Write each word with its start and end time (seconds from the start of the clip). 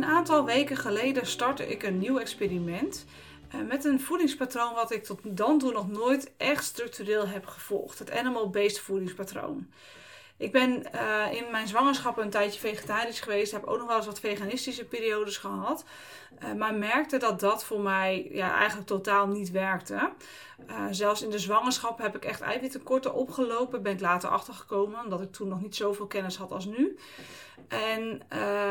Een 0.00 0.06
aantal 0.06 0.44
weken 0.44 0.76
geleden 0.76 1.26
startte 1.26 1.68
ik 1.68 1.82
een 1.82 1.98
nieuw 1.98 2.18
experiment 2.18 3.04
uh, 3.54 3.60
met 3.68 3.84
een 3.84 4.00
voedingspatroon 4.00 4.74
wat 4.74 4.92
ik 4.92 5.04
tot 5.04 5.20
dan 5.24 5.58
toe 5.58 5.72
nog 5.72 5.88
nooit 5.88 6.30
echt 6.36 6.64
structureel 6.64 7.28
heb 7.28 7.46
gevolgd. 7.46 7.98
Het 7.98 8.10
animal-based 8.10 8.78
voedingspatroon. 8.78 9.66
Ik 10.40 10.52
ben 10.52 10.82
uh, 10.94 11.32
in 11.32 11.50
mijn 11.50 11.68
zwangerschap 11.68 12.18
een 12.18 12.30
tijdje 12.30 12.60
vegetarisch 12.60 13.20
geweest. 13.20 13.52
Heb 13.52 13.64
ook 13.64 13.78
nog 13.78 13.86
wel 13.86 13.96
eens 13.96 14.06
wat 14.06 14.20
veganistische 14.20 14.84
periodes 14.84 15.36
gehad. 15.36 15.84
Uh, 16.42 16.52
maar 16.52 16.74
merkte 16.74 17.16
dat 17.16 17.40
dat 17.40 17.64
voor 17.64 17.80
mij 17.80 18.28
ja, 18.32 18.56
eigenlijk 18.56 18.86
totaal 18.86 19.26
niet 19.26 19.50
werkte. 19.50 20.12
Uh, 20.68 20.86
zelfs 20.90 21.22
in 21.22 21.30
de 21.30 21.38
zwangerschap 21.38 21.98
heb 21.98 22.16
ik 22.16 22.24
echt 22.24 22.40
eiwittekorten 22.40 23.14
opgelopen. 23.14 23.82
Ben 23.82 23.92
ik 23.92 24.00
later 24.00 24.28
achtergekomen, 24.28 25.04
omdat 25.04 25.20
ik 25.20 25.32
toen 25.32 25.48
nog 25.48 25.60
niet 25.60 25.76
zoveel 25.76 26.06
kennis 26.06 26.36
had 26.36 26.52
als 26.52 26.64
nu. 26.64 26.98
En 27.68 28.22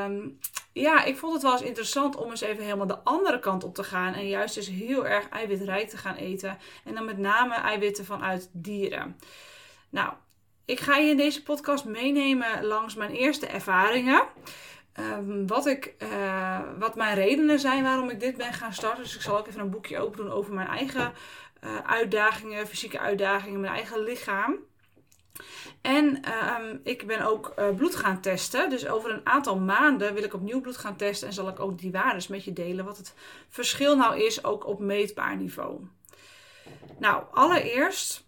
um, 0.03 0.39
ja, 0.73 1.03
ik 1.03 1.17
vond 1.17 1.33
het 1.33 1.41
wel 1.41 1.51
eens 1.51 1.61
interessant 1.61 2.15
om 2.15 2.29
eens 2.29 2.41
even 2.41 2.63
helemaal 2.63 2.87
de 2.87 3.03
andere 3.03 3.39
kant 3.39 3.63
op 3.63 3.75
te 3.75 3.83
gaan. 3.83 4.13
En 4.13 4.27
juist 4.27 4.55
dus 4.55 4.67
heel 4.67 5.07
erg 5.07 5.29
eiwitrijk 5.29 5.89
te 5.89 5.97
gaan 5.97 6.15
eten. 6.15 6.57
En 6.83 6.93
dan 6.93 7.05
met 7.05 7.17
name 7.17 7.53
eiwitten 7.53 8.05
vanuit 8.05 8.49
dieren. 8.51 9.19
Nou, 9.89 10.13
ik 10.69 10.79
ga 10.79 10.95
je 10.95 11.09
in 11.09 11.17
deze 11.17 11.43
podcast 11.43 11.85
meenemen 11.85 12.65
langs 12.65 12.95
mijn 12.95 13.11
eerste 13.11 13.47
ervaringen. 13.47 14.23
Um, 14.99 15.47
wat, 15.47 15.65
ik, 15.65 15.93
uh, 16.03 16.59
wat 16.79 16.95
mijn 16.95 17.15
redenen 17.15 17.59
zijn 17.59 17.83
waarom 17.83 18.09
ik 18.09 18.19
dit 18.19 18.37
ben 18.37 18.53
gaan 18.53 18.73
starten. 18.73 19.03
Dus 19.03 19.15
ik 19.15 19.21
zal 19.21 19.37
ook 19.37 19.47
even 19.47 19.59
een 19.59 19.69
boekje 19.69 19.99
open 19.99 20.17
doen 20.17 20.31
over 20.31 20.53
mijn 20.53 20.67
eigen 20.67 21.13
uh, 21.63 21.77
uitdagingen, 21.85 22.67
fysieke 22.67 22.99
uitdagingen, 22.99 23.59
mijn 23.59 23.73
eigen 23.73 24.03
lichaam. 24.03 24.55
En 25.81 26.21
um, 26.61 26.79
ik 26.83 27.07
ben 27.07 27.21
ook 27.21 27.53
uh, 27.59 27.75
bloed 27.75 27.95
gaan 27.95 28.21
testen. 28.21 28.69
Dus 28.69 28.87
over 28.87 29.11
een 29.11 29.25
aantal 29.25 29.59
maanden 29.59 30.13
wil 30.13 30.23
ik 30.23 30.33
opnieuw 30.33 30.61
bloed 30.61 30.77
gaan 30.77 30.95
testen. 30.95 31.27
En 31.27 31.33
zal 31.33 31.47
ik 31.47 31.59
ook 31.59 31.79
die 31.79 31.91
waardes 31.91 32.27
met 32.27 32.43
je 32.43 32.53
delen. 32.53 32.85
Wat 32.85 32.97
het 32.97 33.13
verschil 33.49 33.97
nou 33.97 34.19
is, 34.19 34.43
ook 34.43 34.67
op 34.67 34.79
meetbaar 34.79 35.35
niveau. 35.35 35.87
Nou, 36.99 37.23
allereerst 37.31 38.27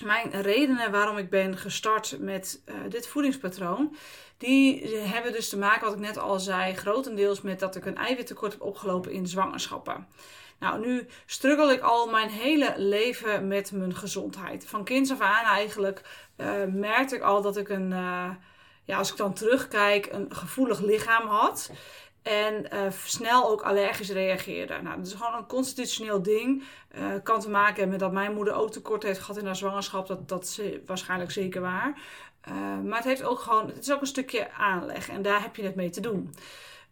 mijn 0.00 0.42
redenen 0.42 0.90
waarom 0.90 1.18
ik 1.18 1.30
ben 1.30 1.56
gestart 1.56 2.16
met 2.18 2.60
uh, 2.66 2.74
dit 2.88 3.08
voedingspatroon, 3.08 3.96
die 4.38 4.96
hebben 4.96 5.32
dus 5.32 5.48
te 5.48 5.58
maken, 5.58 5.84
wat 5.84 5.94
ik 5.94 6.00
net 6.00 6.18
al 6.18 6.40
zei, 6.40 6.74
grotendeels 6.74 7.40
met 7.40 7.60
dat 7.60 7.76
ik 7.76 7.86
een 7.86 7.96
eiwittekort 7.96 8.52
heb 8.52 8.62
opgelopen 8.62 9.12
in 9.12 9.26
zwangerschappen. 9.26 10.06
Nou, 10.58 10.86
nu 10.86 11.06
struggle 11.26 11.72
ik 11.72 11.80
al 11.80 12.08
mijn 12.08 12.28
hele 12.28 12.74
leven 12.76 13.48
met 13.48 13.72
mijn 13.72 13.94
gezondheid. 13.94 14.66
Van 14.66 14.84
kinds 14.84 15.10
af 15.10 15.20
aan 15.20 15.44
eigenlijk 15.44 16.02
uh, 16.36 16.64
merkte 16.64 17.14
ik 17.14 17.22
al 17.22 17.42
dat 17.42 17.56
ik 17.56 17.68
een, 17.68 17.90
uh, 17.90 18.30
ja, 18.84 18.98
als 18.98 19.10
ik 19.10 19.16
dan 19.16 19.34
terugkijk, 19.34 20.08
een 20.12 20.34
gevoelig 20.34 20.80
lichaam 20.80 21.28
had. 21.28 21.70
En 22.22 22.66
uh, 22.72 22.90
snel 23.04 23.48
ook 23.50 23.62
allergisch 23.62 24.10
reageerde. 24.10 24.82
Nou, 24.82 24.96
dat 24.96 25.06
is 25.06 25.12
gewoon 25.12 25.34
een 25.34 25.46
constitutioneel 25.46 26.22
ding. 26.22 26.64
Uh, 26.98 27.04
kan 27.22 27.40
te 27.40 27.50
maken 27.50 27.74
hebben 27.74 27.90
met 27.90 28.00
dat 28.00 28.12
mijn 28.12 28.34
moeder 28.34 28.54
ook 28.54 28.70
tekort 28.70 29.02
heeft 29.02 29.20
gehad 29.20 29.36
in 29.36 29.46
haar 29.46 29.56
zwangerschap. 29.56 30.06
Dat, 30.06 30.28
dat 30.28 30.44
is 30.44 30.60
waarschijnlijk 30.86 31.30
zeker 31.30 31.60
waar. 31.60 32.00
Uh, 32.48 32.54
maar 32.84 32.96
het, 32.96 33.06
heeft 33.06 33.22
ook 33.22 33.38
gewoon, 33.38 33.66
het 33.66 33.78
is 33.78 33.92
ook 33.92 34.00
een 34.00 34.06
stukje 34.06 34.52
aanleg. 34.52 35.08
En 35.08 35.22
daar 35.22 35.42
heb 35.42 35.56
je 35.56 35.62
het 35.62 35.74
mee 35.74 35.90
te 35.90 36.00
doen. 36.00 36.34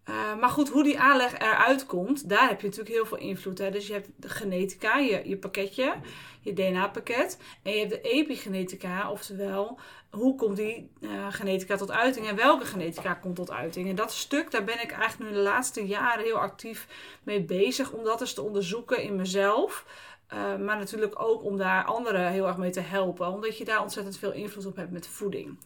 Uh, 0.08 0.38
maar 0.38 0.48
goed, 0.48 0.68
hoe 0.68 0.82
die 0.82 0.98
aanleg 0.98 1.38
eruit 1.38 1.86
komt, 1.86 2.28
daar 2.28 2.48
heb 2.48 2.60
je 2.60 2.66
natuurlijk 2.66 2.94
heel 2.94 3.06
veel 3.06 3.18
invloed. 3.18 3.58
Hè? 3.58 3.70
Dus 3.70 3.86
je 3.86 3.92
hebt 3.92 4.08
de 4.16 4.28
genetica, 4.28 4.98
je, 4.98 5.28
je 5.28 5.36
pakketje, 5.36 5.94
je 6.40 6.52
DNA-pakket. 6.52 7.38
En 7.62 7.72
je 7.72 7.78
hebt 7.78 7.90
de 7.90 8.00
epigenetica, 8.00 9.10
oftewel 9.10 9.78
hoe 10.10 10.34
komt 10.34 10.56
die 10.56 10.90
uh, 11.00 11.26
genetica 11.30 11.76
tot 11.76 11.90
uiting 11.90 12.28
en 12.28 12.36
welke 12.36 12.64
genetica 12.64 13.14
komt 13.14 13.36
tot 13.36 13.50
uiting. 13.50 13.88
En 13.88 13.94
dat 13.94 14.12
stuk, 14.12 14.50
daar 14.50 14.64
ben 14.64 14.82
ik 14.82 14.92
eigenlijk 14.92 15.30
nu 15.30 15.36
de 15.36 15.42
laatste 15.42 15.86
jaren 15.86 16.24
heel 16.24 16.38
actief 16.38 16.86
mee 17.22 17.42
bezig 17.42 17.92
om 17.92 18.04
dat 18.04 18.20
eens 18.20 18.34
te 18.34 18.42
onderzoeken 18.42 19.02
in 19.02 19.16
mezelf. 19.16 19.84
Uh, 20.32 20.56
maar 20.56 20.78
natuurlijk 20.78 21.22
ook 21.22 21.44
om 21.44 21.56
daar 21.56 21.84
anderen 21.84 22.30
heel 22.30 22.46
erg 22.46 22.56
mee 22.56 22.70
te 22.70 22.80
helpen, 22.80 23.32
omdat 23.32 23.58
je 23.58 23.64
daar 23.64 23.82
ontzettend 23.82 24.18
veel 24.18 24.32
invloed 24.32 24.66
op 24.66 24.76
hebt 24.76 24.90
met 24.90 25.06
voeding. 25.06 25.58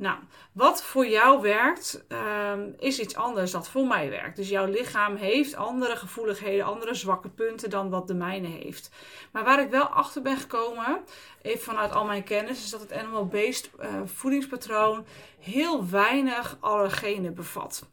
Nou, 0.00 0.18
wat 0.52 0.82
voor 0.82 1.06
jou 1.06 1.42
werkt, 1.42 2.04
um, 2.52 2.74
is 2.78 3.00
iets 3.00 3.14
anders 3.16 3.50
dan 3.50 3.64
voor 3.64 3.86
mij 3.86 4.10
werkt. 4.10 4.36
Dus 4.36 4.48
jouw 4.48 4.66
lichaam 4.66 5.16
heeft 5.16 5.54
andere 5.54 5.96
gevoeligheden, 5.96 6.64
andere 6.64 6.94
zwakke 6.94 7.28
punten 7.28 7.70
dan 7.70 7.90
wat 7.90 8.06
de 8.06 8.14
mijne 8.14 8.48
heeft. 8.48 8.90
Maar 9.32 9.44
waar 9.44 9.60
ik 9.60 9.70
wel 9.70 9.84
achter 9.84 10.22
ben 10.22 10.36
gekomen, 10.36 11.00
even 11.42 11.60
vanuit 11.60 11.92
al 11.92 12.04
mijn 12.04 12.24
kennis, 12.24 12.64
is 12.64 12.70
dat 12.70 12.80
het 12.80 12.92
animal-based 12.92 13.70
uh, 13.80 13.86
voedingspatroon 14.04 15.04
heel 15.38 15.88
weinig 15.88 16.56
allergenen 16.60 17.34
bevat. 17.34 17.88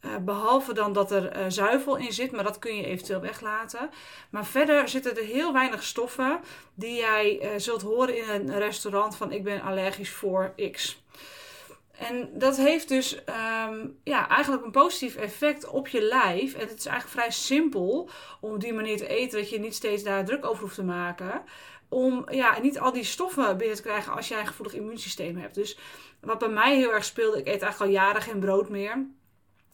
Uh, 0.00 0.16
behalve 0.16 0.72
dan 0.72 0.92
dat 0.92 1.10
er 1.10 1.36
uh, 1.36 1.44
zuivel 1.48 1.96
in 1.96 2.12
zit, 2.12 2.32
maar 2.32 2.44
dat 2.44 2.58
kun 2.58 2.76
je 2.76 2.84
eventueel 2.84 3.20
weglaten. 3.20 3.90
Maar 4.30 4.46
verder 4.46 4.88
zitten 4.88 5.16
er 5.16 5.24
heel 5.24 5.52
weinig 5.52 5.82
stoffen 5.82 6.40
die 6.74 6.96
jij 6.96 7.52
zult 7.56 7.82
horen 7.82 8.16
in 8.16 8.28
een 8.28 8.58
restaurant 8.58 9.16
van 9.16 9.32
ik 9.32 9.44
ben 9.44 9.62
allergisch 9.62 10.10
voor 10.10 10.54
X. 10.72 11.06
En 11.98 12.30
dat 12.32 12.56
heeft 12.56 12.88
dus 12.88 13.18
um, 13.68 13.98
ja, 14.04 14.28
eigenlijk 14.28 14.64
een 14.64 14.70
positief 14.70 15.16
effect 15.16 15.68
op 15.68 15.88
je 15.88 16.02
lijf. 16.02 16.54
En 16.54 16.68
het 16.68 16.78
is 16.78 16.86
eigenlijk 16.86 17.20
vrij 17.20 17.30
simpel 17.30 18.10
om 18.40 18.52
op 18.52 18.60
die 18.60 18.72
manier 18.72 18.96
te 18.96 19.06
eten, 19.06 19.38
dat 19.38 19.50
je 19.50 19.58
niet 19.58 19.74
steeds 19.74 20.02
daar 20.02 20.24
druk 20.24 20.44
over 20.44 20.62
hoeft 20.62 20.74
te 20.74 20.84
maken. 20.84 21.42
Om 21.88 22.30
ja, 22.30 22.58
niet 22.60 22.78
al 22.78 22.92
die 22.92 23.04
stoffen 23.04 23.56
binnen 23.56 23.76
te 23.76 23.82
krijgen 23.82 24.12
als 24.12 24.28
jij 24.28 24.40
een 24.40 24.46
gevoelig 24.46 24.74
immuunsysteem 24.74 25.36
hebt. 25.36 25.54
Dus 25.54 25.78
wat 26.20 26.38
bij 26.38 26.48
mij 26.48 26.76
heel 26.76 26.92
erg 26.92 27.04
speelde, 27.04 27.38
ik 27.38 27.46
eet 27.46 27.62
eigenlijk 27.62 27.80
al 27.80 28.02
jaren 28.02 28.22
geen 28.22 28.40
brood 28.40 28.68
meer. 28.68 29.06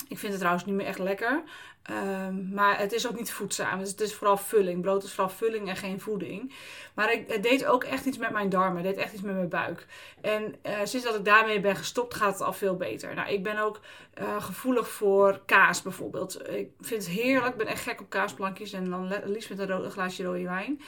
Ik 0.09 0.19
vind 0.19 0.33
het 0.33 0.39
trouwens 0.41 0.65
niet 0.65 0.75
meer 0.75 0.87
echt 0.87 0.99
lekker. 0.99 1.43
Um, 1.91 2.49
maar 2.53 2.79
het 2.79 2.93
is 2.93 3.09
ook 3.09 3.17
niet 3.19 3.33
voedzaam. 3.33 3.79
Dus 3.79 3.91
het 3.91 4.01
is 4.01 4.15
vooral 4.15 4.37
vulling. 4.37 4.83
Brood 4.83 5.03
is 5.03 5.13
vooral 5.13 5.35
vulling 5.35 5.69
en 5.69 5.77
geen 5.77 6.01
voeding. 6.01 6.55
Maar 6.95 7.13
ik, 7.13 7.29
het 7.29 7.43
deed 7.43 7.65
ook 7.65 7.85
echt 7.85 8.05
iets 8.05 8.19
met 8.19 8.31
mijn 8.31 8.49
darmen. 8.49 8.85
Het 8.85 8.95
deed 8.95 9.05
echt 9.05 9.13
iets 9.13 9.23
met 9.23 9.35
mijn 9.35 9.49
buik. 9.49 9.87
En 10.21 10.55
uh, 10.67 10.73
sinds 10.85 11.07
dat 11.07 11.15
ik 11.15 11.25
daarmee 11.25 11.61
ben 11.61 11.77
gestopt, 11.77 12.15
gaat 12.15 12.33
het 12.33 12.43
al 12.43 12.53
veel 12.53 12.77
beter. 12.77 13.15
Nou, 13.15 13.29
ik 13.29 13.43
ben 13.43 13.59
ook 13.59 13.81
uh, 14.21 14.43
gevoelig 14.43 14.89
voor 14.89 15.41
kaas 15.47 15.83
bijvoorbeeld. 15.83 16.49
Ik 16.49 16.71
vind 16.81 17.05
het 17.05 17.15
heerlijk. 17.15 17.53
Ik 17.53 17.59
ben 17.59 17.67
echt 17.67 17.83
gek 17.83 18.01
op 18.01 18.11
kaasplankjes. 18.11 18.73
En 18.73 18.91
dan 18.91 19.13
liefst 19.25 19.51
met 19.51 19.59
een, 19.59 19.91
glaasje 19.91 20.23
rode 20.23 20.45
wijn. 20.45 20.81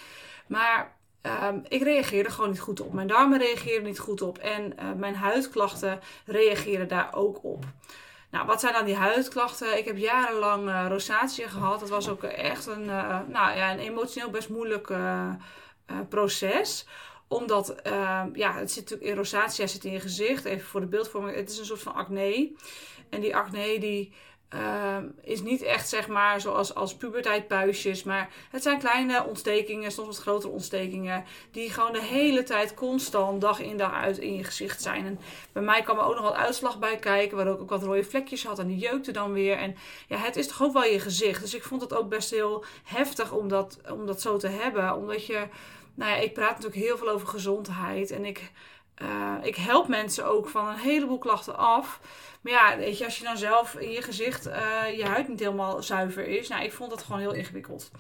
Maar 0.47 0.95
Um, 1.43 1.63
ik 1.69 1.83
reageerde 1.83 2.31
gewoon 2.31 2.51
niet 2.51 2.61
goed 2.61 2.81
op. 2.81 2.93
Mijn 2.93 3.07
darmen 3.07 3.39
reageerden 3.39 3.85
niet 3.85 3.99
goed 3.99 4.23
op. 4.23 4.39
En 4.39 4.73
uh, 4.79 4.93
mijn 4.93 5.15
huidklachten 5.15 6.01
reageren 6.27 6.89
daar 6.89 7.15
ook 7.15 7.45
op. 7.45 7.65
Nou, 8.31 8.47
wat 8.47 8.61
zijn 8.61 8.73
dan 8.73 8.85
die 8.85 8.97
huidklachten? 8.97 9.79
Ik 9.79 9.85
heb 9.85 9.97
jarenlang 9.97 10.69
uh, 10.69 10.87
rosatie 10.89 11.49
gehad. 11.49 11.81
Dat 11.81 11.89
was 11.89 12.09
ook 12.09 12.23
echt 12.23 12.67
een, 12.67 12.85
uh, 12.85 13.19
nou, 13.29 13.57
ja, 13.57 13.73
een 13.73 13.79
emotioneel 13.79 14.31
best 14.31 14.49
moeilijk 14.49 14.89
uh, 14.89 15.31
proces 16.09 16.87
omdat, 17.29 17.75
ja, 18.33 18.55
het 18.55 18.73
zit 18.73 18.83
natuurlijk 18.83 19.11
in 19.11 19.17
rosatia 19.17 19.67
zit 19.67 19.85
in 19.85 19.93
je 19.93 20.01
gezicht. 20.01 20.45
Even 20.45 20.67
voor 20.67 20.81
de 20.81 20.87
beeldvorming. 20.87 21.37
Het 21.37 21.51
is 21.51 21.59
een 21.59 21.65
soort 21.65 21.83
van 21.83 21.95
acne. 21.95 22.53
En 23.11 23.21
die 23.21 23.37
acne 23.37 23.79
die 23.79 24.15
uh, 24.55 24.97
is 25.23 25.43
niet 25.43 25.63
echt 25.63 25.89
zeg 25.89 26.09
maar 26.09 26.41
zoals 26.41 26.75
als 26.75 26.97
puberteitpuisjes. 26.97 28.03
Maar 28.03 28.31
het 28.51 28.63
zijn 28.63 28.79
kleine 28.79 29.25
ontstekingen, 29.25 29.93
soms 29.93 30.07
wat 30.07 30.19
grotere 30.19 30.53
ontstekingen. 30.53 31.25
Die 31.51 31.71
gewoon 31.71 31.93
de 31.93 32.03
hele 32.03 32.43
tijd 32.43 32.75
constant 32.75 33.41
dag 33.41 33.61
in 33.61 33.77
dag 33.77 33.93
uit 33.93 34.19
in 34.19 34.35
je 34.35 34.45
gezicht 34.45 34.83
zijn. 34.83 35.07
En 35.07 35.19
bij 35.53 35.63
mij 35.63 35.83
kwam 35.83 35.99
er 35.99 36.05
ook 36.05 36.15
nog 36.15 36.23
wat 36.23 36.35
uitslag 36.35 36.79
bij 36.79 36.97
kijken. 36.97 37.37
Waar 37.37 37.47
ik 37.47 37.61
ook 37.61 37.71
wat 37.71 37.83
rode 37.83 38.05
vlekjes 38.05 38.45
had. 38.45 38.59
En 38.59 38.67
die 38.67 38.79
jeukte 38.79 39.13
dan 39.13 39.33
weer. 39.33 39.57
En 39.57 39.77
ja, 40.07 40.17
het 40.17 40.37
is 40.37 40.49
toch 40.49 40.63
ook 40.63 40.73
wel 40.73 40.85
je 40.85 41.01
gezicht. 41.01 41.41
Dus 41.41 41.55
ik 41.55 41.65
vond 41.65 41.81
het 41.81 41.95
ook 41.95 42.09
best 42.09 42.31
heel 42.31 42.65
heftig 42.85 43.33
om 43.33 43.49
dat, 43.49 43.79
om 43.91 44.07
dat 44.07 44.21
zo 44.21 44.37
te 44.37 44.49
hebben. 44.49 44.97
Omdat 44.97 45.27
je, 45.27 45.47
nou 45.95 46.11
ja, 46.11 46.17
ik 46.17 46.33
praat 46.33 46.51
natuurlijk 46.51 46.85
heel 46.85 46.99
veel 46.99 47.09
over 47.09 47.29
gezondheid. 47.29 48.11
En 48.11 48.25
ik 48.25 48.51
uh, 49.03 49.35
ik 49.43 49.57
help 49.57 49.89
mensen 49.89 50.27
ook 50.27 50.49
van 50.49 50.69
een 50.69 50.79
heleboel 50.79 51.19
klachten 51.19 51.57
af. 51.57 52.01
Maar 52.41 52.53
ja, 52.53 52.77
weet 52.77 52.99
je, 52.99 53.05
als 53.05 53.19
je 53.19 53.25
dan 53.25 53.37
zelf 53.37 53.75
in 53.75 53.91
je 53.91 54.03
gezicht 54.03 54.47
uh, 54.47 54.97
je 54.97 55.05
huid 55.05 55.29
niet 55.29 55.41
helemaal 55.41 55.83
zuiver 55.83 56.27
is. 56.27 56.49
Nou, 56.49 56.65
ik 56.65 56.73
vond 56.73 56.91
dat 56.91 57.03
gewoon 57.03 57.21
heel 57.21 57.33
ingewikkeld. 57.33 57.91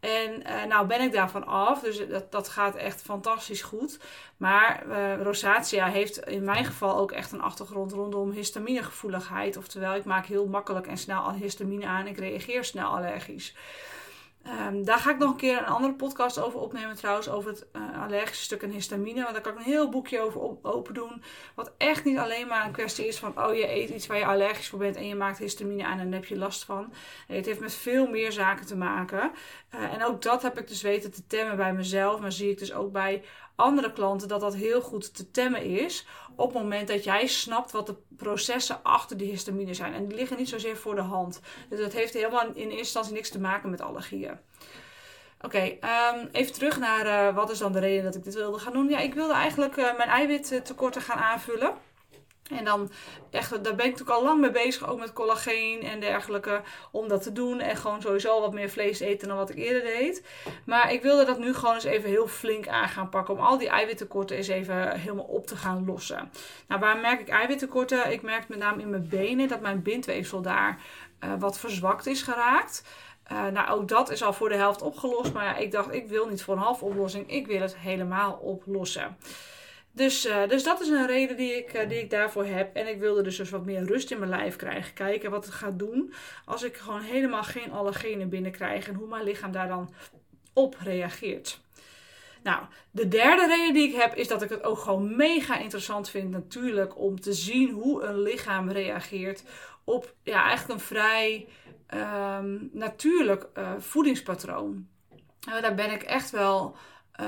En 0.00 0.42
uh, 0.46 0.64
nou 0.64 0.86
ben 0.86 1.00
ik 1.00 1.12
daarvan 1.12 1.46
af. 1.46 1.80
Dus 1.80 2.08
dat, 2.08 2.32
dat 2.32 2.48
gaat 2.48 2.74
echt 2.74 3.02
fantastisch 3.02 3.62
goed. 3.62 3.98
Maar 4.36 4.82
uh, 4.88 5.22
rosacea 5.22 5.86
heeft 5.86 6.18
in 6.18 6.44
mijn 6.44 6.64
geval 6.64 6.96
ook 6.96 7.12
echt 7.12 7.32
een 7.32 7.42
achtergrond 7.42 7.92
rondom 7.92 8.30
histaminegevoeligheid. 8.30 9.56
Oftewel, 9.56 9.94
ik 9.94 10.04
maak 10.04 10.26
heel 10.26 10.46
makkelijk 10.46 10.86
en 10.86 10.96
snel 10.96 11.20
al 11.20 11.32
histamine 11.32 11.86
aan. 11.86 12.06
Ik 12.06 12.18
reageer 12.18 12.64
snel 12.64 12.88
allergisch. 12.88 13.54
Um, 14.46 14.84
daar 14.84 14.98
ga 14.98 15.10
ik 15.10 15.18
nog 15.18 15.30
een 15.30 15.36
keer 15.36 15.58
een 15.58 15.66
andere 15.66 15.94
podcast 15.94 16.40
over 16.40 16.60
opnemen 16.60 16.96
trouwens. 16.96 17.28
Over 17.28 17.50
het 17.50 17.66
uh, 17.76 18.02
allergische 18.02 18.42
stuk 18.42 18.62
en 18.62 18.70
histamine. 18.70 19.22
Want 19.22 19.32
daar 19.32 19.42
kan 19.42 19.52
ik 19.52 19.58
een 19.58 19.72
heel 19.72 19.88
boekje 19.88 20.20
over 20.20 20.40
op, 20.40 20.64
open 20.64 20.94
doen. 20.94 21.22
Wat 21.54 21.72
echt 21.78 22.04
niet 22.04 22.18
alleen 22.18 22.46
maar 22.46 22.66
een 22.66 22.72
kwestie 22.72 23.06
is 23.06 23.18
van... 23.18 23.44
Oh, 23.44 23.54
je 23.54 23.70
eet 23.70 23.88
iets 23.88 24.06
waar 24.06 24.18
je 24.18 24.26
allergisch 24.26 24.68
voor 24.68 24.78
bent 24.78 24.96
en 24.96 25.06
je 25.06 25.14
maakt 25.14 25.38
histamine 25.38 25.84
aan 25.84 25.98
en 25.98 26.10
daar 26.10 26.20
heb 26.20 26.28
je 26.28 26.36
last 26.36 26.64
van. 26.64 26.92
Nee, 27.28 27.36
het 27.36 27.46
heeft 27.46 27.60
met 27.60 27.74
veel 27.74 28.06
meer 28.06 28.32
zaken 28.32 28.66
te 28.66 28.76
maken. 28.76 29.32
Uh, 29.74 29.92
en 29.92 30.04
ook 30.04 30.22
dat 30.22 30.42
heb 30.42 30.58
ik 30.58 30.68
dus 30.68 30.82
weten 30.82 31.12
te 31.12 31.26
temmen 31.26 31.56
bij 31.56 31.74
mezelf. 31.74 32.20
Maar 32.20 32.32
zie 32.32 32.50
ik 32.50 32.58
dus 32.58 32.72
ook 32.72 32.92
bij 32.92 33.22
andere 33.54 33.92
klanten 33.92 34.28
dat 34.28 34.40
dat 34.40 34.54
heel 34.54 34.80
goed 34.80 35.14
te 35.14 35.30
temmen 35.30 35.62
is. 35.62 36.06
Op 36.36 36.52
het 36.52 36.62
moment 36.62 36.88
dat 36.88 37.04
jij 37.04 37.26
snapt 37.26 37.70
wat 37.70 37.86
de 37.86 37.96
processen 38.16 38.82
achter 38.82 39.16
die 39.16 39.30
histamine 39.30 39.74
zijn. 39.74 39.94
En 39.94 40.06
die 40.06 40.16
liggen 40.16 40.36
niet 40.36 40.48
zozeer 40.48 40.76
voor 40.76 40.94
de 40.94 41.00
hand. 41.00 41.40
Dus 41.68 41.78
dat 41.80 41.92
heeft 41.92 42.14
helemaal 42.14 42.46
in 42.46 42.54
eerste 42.54 42.76
instantie 42.76 43.12
niks 43.12 43.30
te 43.30 43.40
maken 43.40 43.70
met 43.70 43.80
allergieën. 43.80 44.38
Oké, 45.40 45.58
ehm, 45.58 46.26
even 46.32 46.52
terug 46.52 46.78
naar 46.78 47.06
uh, 47.06 47.34
wat 47.34 47.50
is 47.50 47.58
dan 47.58 47.72
de 47.72 47.78
reden 47.78 48.04
dat 48.04 48.14
ik 48.14 48.24
dit 48.24 48.34
wilde 48.34 48.58
gaan 48.58 48.72
doen. 48.72 48.88
Ja, 48.88 48.98
ik 48.98 49.14
wilde 49.14 49.32
eigenlijk 49.32 49.76
uh, 49.76 49.96
mijn 49.96 50.08
eiwittekorten 50.08 51.02
gaan 51.02 51.18
aanvullen. 51.18 51.74
En 52.56 52.64
dan 52.64 52.90
echt, 53.30 53.50
daar 53.50 53.74
ben 53.74 53.86
ik 53.86 53.90
natuurlijk 53.90 54.18
al 54.18 54.24
lang 54.24 54.40
mee 54.40 54.50
bezig, 54.50 54.88
ook 54.88 54.98
met 54.98 55.12
collageen 55.12 55.82
en 55.82 56.00
dergelijke, 56.00 56.60
om 56.90 57.08
dat 57.08 57.22
te 57.22 57.32
doen. 57.32 57.60
En 57.60 57.76
gewoon 57.76 58.02
sowieso 58.02 58.40
wat 58.40 58.52
meer 58.52 58.70
vlees 58.70 59.00
eten 59.00 59.28
dan 59.28 59.36
wat 59.36 59.50
ik 59.50 59.56
eerder 59.56 59.82
deed. 59.82 60.24
Maar 60.66 60.92
ik 60.92 61.02
wilde 61.02 61.24
dat 61.24 61.38
nu 61.38 61.54
gewoon 61.54 61.74
eens 61.74 61.84
even 61.84 62.10
heel 62.10 62.26
flink 62.26 62.68
aan 62.68 62.88
gaan 62.88 63.08
pakken, 63.08 63.34
om 63.34 63.40
al 63.40 63.58
die 63.58 63.68
eiwittekorten 63.68 64.36
eens 64.36 64.48
even 64.48 64.98
helemaal 64.98 65.24
op 65.24 65.46
te 65.46 65.56
gaan 65.56 65.84
lossen. 65.84 66.30
Nou, 66.68 66.80
waar 66.80 66.98
merk 66.98 67.20
ik 67.20 67.28
eiwittekorten? 67.28 68.12
Ik 68.12 68.22
merk 68.22 68.48
met 68.48 68.58
name 68.58 68.82
in 68.82 68.90
mijn 68.90 69.08
benen 69.08 69.48
dat 69.48 69.60
mijn 69.60 69.82
bindweefsel 69.82 70.42
daar 70.42 70.80
uh, 71.24 71.30
wat 71.38 71.58
verzwakt 71.58 72.06
is 72.06 72.22
geraakt. 72.22 72.84
Uh, 73.32 73.46
nou, 73.46 73.70
ook 73.70 73.88
dat 73.88 74.10
is 74.10 74.22
al 74.22 74.32
voor 74.32 74.48
de 74.48 74.54
helft 74.54 74.82
opgelost. 74.82 75.32
Maar 75.32 75.44
ja, 75.44 75.56
ik 75.56 75.70
dacht, 75.70 75.94
ik 75.94 76.08
wil 76.08 76.26
niet 76.26 76.42
voor 76.42 76.54
een 76.54 76.60
half 76.60 76.82
oplossing. 76.82 77.30
Ik 77.30 77.46
wil 77.46 77.60
het 77.60 77.76
helemaal 77.76 78.32
oplossen. 78.32 79.16
Dus, 79.94 80.26
uh, 80.26 80.48
dus 80.48 80.62
dat 80.62 80.80
is 80.80 80.88
een 80.88 81.06
reden 81.06 81.36
die 81.36 81.56
ik, 81.56 81.74
uh, 81.74 81.88
die 81.88 81.98
ik 81.98 82.10
daarvoor 82.10 82.44
heb. 82.44 82.76
En 82.76 82.88
ik 82.88 82.98
wilde 82.98 83.22
dus, 83.22 83.36
dus 83.36 83.50
wat 83.50 83.64
meer 83.64 83.84
rust 83.84 84.10
in 84.10 84.18
mijn 84.18 84.30
lijf 84.30 84.56
krijgen. 84.56 84.94
Kijken 84.94 85.30
wat 85.30 85.44
het 85.44 85.54
gaat 85.54 85.78
doen 85.78 86.12
als 86.44 86.62
ik 86.62 86.76
gewoon 86.76 87.00
helemaal 87.00 87.42
geen 87.42 87.72
allergenen 87.72 88.28
binnenkrijg. 88.28 88.88
En 88.88 88.94
hoe 88.94 89.08
mijn 89.08 89.24
lichaam 89.24 89.52
daar 89.52 89.68
dan 89.68 89.94
op 90.52 90.76
reageert. 90.78 91.60
Nou, 92.42 92.64
de 92.90 93.08
derde 93.08 93.46
reden 93.46 93.74
die 93.74 93.88
ik 93.88 93.94
heb 93.94 94.14
is 94.14 94.28
dat 94.28 94.42
ik 94.42 94.48
het 94.48 94.62
ook 94.62 94.78
gewoon 94.78 95.16
mega 95.16 95.58
interessant 95.58 96.08
vind 96.10 96.30
natuurlijk 96.30 96.98
om 96.98 97.20
te 97.20 97.32
zien 97.32 97.70
hoe 97.70 98.02
een 98.02 98.20
lichaam 98.20 98.70
reageert 98.70 99.44
op 99.84 100.14
ja, 100.22 100.44
eigenlijk 100.44 100.80
een 100.80 100.86
vrij 100.86 101.48
um, 102.38 102.70
natuurlijk 102.72 103.46
uh, 103.58 103.72
voedingspatroon. 103.78 104.88
Uh, 105.48 105.62
daar 105.62 105.74
ben 105.74 105.90
ik 105.92 106.02
echt 106.02 106.30
wel 106.30 106.76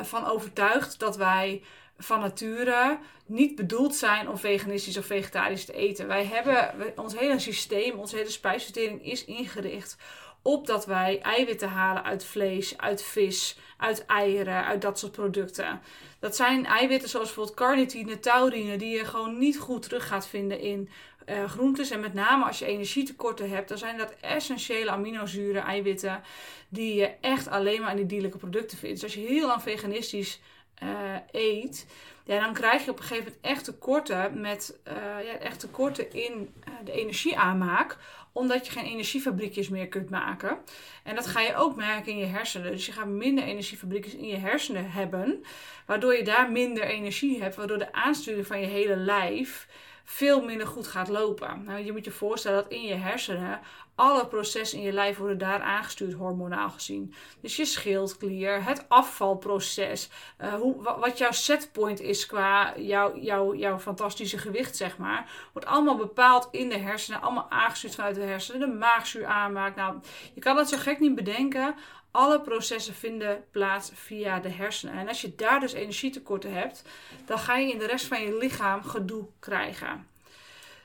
van 0.03 0.27
overtuigd 0.27 0.99
dat 0.99 1.17
wij 1.17 1.63
van 1.99 2.21
nature 2.21 2.99
niet 3.27 3.55
bedoeld 3.55 3.95
zijn 3.95 4.29
om 4.29 4.39
veganistisch 4.39 4.99
of 4.99 5.07
vegetarisch 5.07 5.65
te 5.65 5.73
eten. 5.73 6.07
Wij 6.07 6.25
hebben 6.25 6.93
ons 6.97 7.19
hele 7.19 7.39
systeem, 7.39 7.99
onze 7.99 8.17
hele 8.17 8.31
spijsvertering 8.31 9.07
is 9.07 9.25
ingericht 9.25 9.97
op 10.45 10.67
dat 10.67 10.87
wij 10.87 11.21
eiwitten 11.21 11.69
halen 11.69 12.05
uit 12.05 12.25
vlees, 12.25 12.79
uit 12.79 13.03
vis, 13.03 13.59
uit 13.77 14.07
eieren, 14.07 14.65
uit 14.65 14.83
dat 14.83 14.99
soort 14.99 15.13
producten. 15.13 15.81
Dat 16.19 16.37
zijn 16.37 16.67
eiwitten 16.67 17.09
zoals 17.09 17.27
bijvoorbeeld 17.27 17.57
carnitine, 17.57 18.21
taurine, 18.21 18.77
die 18.77 18.97
je 18.97 19.05
gewoon 19.05 19.39
niet 19.39 19.59
goed 19.59 19.83
terug 19.83 20.07
gaat 20.07 20.29
vinden 20.29 20.61
in 20.61 20.89
uh, 21.27 21.45
groentes. 21.45 21.91
En 21.91 22.01
met 22.01 22.15
name 22.15 22.45
als 22.45 22.59
je 22.59 22.67
energietekorten 22.67 23.51
hebt, 23.51 23.69
dan 23.69 23.79
zijn 23.79 23.99
dat 23.99 24.15
essentiële 24.21 24.91
aminozuren, 24.91 25.63
eiwitten, 25.63 26.23
die 26.69 26.95
je 26.95 27.11
echt 27.21 27.49
alleen 27.49 27.81
maar 27.81 27.91
in 27.91 27.97
die 27.97 28.07
dierlijke 28.07 28.39
producten 28.39 28.79
vindt. 28.79 29.01
Dus 29.01 29.15
als 29.15 29.23
je 29.23 29.33
heel 29.33 29.47
lang 29.47 29.63
veganistisch 29.63 30.41
uh, 30.83 31.17
eet, 31.31 31.87
ja, 32.25 32.41
dan 32.41 32.53
krijg 32.53 32.85
je 32.85 32.91
op 32.91 32.99
een 32.99 33.05
gegeven 33.05 33.25
moment 33.25 33.45
echt 33.45 33.65
tekorten, 33.65 34.41
met, 34.41 34.79
uh, 34.89 34.95
ja, 35.25 35.39
echt 35.39 35.67
in 36.13 36.55
de 36.85 36.93
energieaanmaak 36.93 37.99
omdat 38.35 38.67
je 38.67 38.73
geen 38.73 38.85
energiefabriekjes 38.85 39.69
meer 39.69 39.89
kunt 39.89 40.11
maken. 40.11 40.59
En 41.03 41.15
dat 41.15 41.27
ga 41.27 41.41
je 41.41 41.57
ook 41.57 41.77
merken 41.77 42.13
in 42.13 42.19
je 42.19 42.25
hersenen. 42.25 42.73
Dus 42.73 42.87
je 42.87 42.93
gaat 42.93 43.07
minder 43.07 43.45
energiefabriekjes 43.45 44.15
in 44.15 44.27
je 44.27 44.37
hersenen 44.37 44.91
hebben, 44.91 45.45
waardoor 45.87 46.15
je 46.15 46.25
daar 46.25 46.51
minder 46.51 46.85
energie 46.85 47.43
hebt, 47.43 47.57
waardoor 47.57 47.79
de 47.79 47.93
aansturing 47.93 48.47
van 48.47 48.61
je 48.61 48.67
hele 48.67 48.97
lijf 48.97 49.69
veel 50.05 50.45
minder 50.45 50.67
goed 50.67 50.87
gaat 50.87 51.09
lopen. 51.09 51.63
Nou, 51.65 51.85
je 51.85 51.93
moet 51.93 52.05
je 52.05 52.11
voorstellen 52.11 52.63
dat 52.63 52.73
in 52.73 52.83
je 52.83 52.95
hersenen 52.95 53.61
alle 53.95 54.27
processen 54.27 54.79
in 54.79 54.85
je 54.85 54.93
lijf 54.93 55.17
worden 55.17 55.39
daar 55.39 55.61
aangestuurd, 55.61 56.13
hormonaal 56.13 56.71
gezien. 56.71 57.15
Dus 57.41 57.57
je 57.57 57.65
schildklier, 57.65 58.65
het 58.65 58.85
afvalproces, 58.89 60.09
uh, 60.41 60.55
hoe, 60.55 60.83
wat 60.83 61.19
jouw 61.19 61.33
setpoint 61.33 62.01
is 62.01 62.27
qua 62.27 62.79
jouw, 62.79 63.17
jouw, 63.17 63.55
jouw 63.55 63.79
fantastische 63.79 64.39
gewicht, 64.39 64.77
zeg 64.77 64.99
maar, 64.99 65.31
wordt 65.53 65.69
allemaal 65.69 65.97
bepaald 65.97 66.49
in 66.51 66.69
de 66.69 66.79
hersenen, 66.79 67.21
allemaal 67.21 67.51
aangestuurd 67.51 67.95
vanuit 67.95 68.15
de 68.15 68.23
hersenen. 68.23 68.61
De 68.61 68.77
maagzuur 68.77 69.27
aanmaakt. 69.27 69.77
Nou, 69.77 69.99
je 70.35 70.41
kan 70.41 70.57
het 70.57 70.69
zo 70.69 70.77
gek 70.79 71.01
niet 71.01 71.15
bedenken. 71.15 71.75
Alle 72.15 72.41
processen 72.41 72.95
vinden 72.95 73.45
plaats 73.51 73.91
via 73.95 74.41
de 74.41 74.49
hersenen. 74.49 74.95
En 74.95 75.09
als 75.09 75.21
je 75.21 75.35
daar 75.35 75.61
dus 75.61 75.73
energietekorten 75.73 76.53
hebt, 76.53 76.83
dan 77.27 77.39
ga 77.39 77.57
je 77.57 77.73
in 77.73 77.79
de 77.79 77.87
rest 77.87 78.07
van 78.07 78.23
je 78.23 78.37
lichaam 78.37 78.83
gedoe 78.83 79.27
krijgen. 79.39 80.09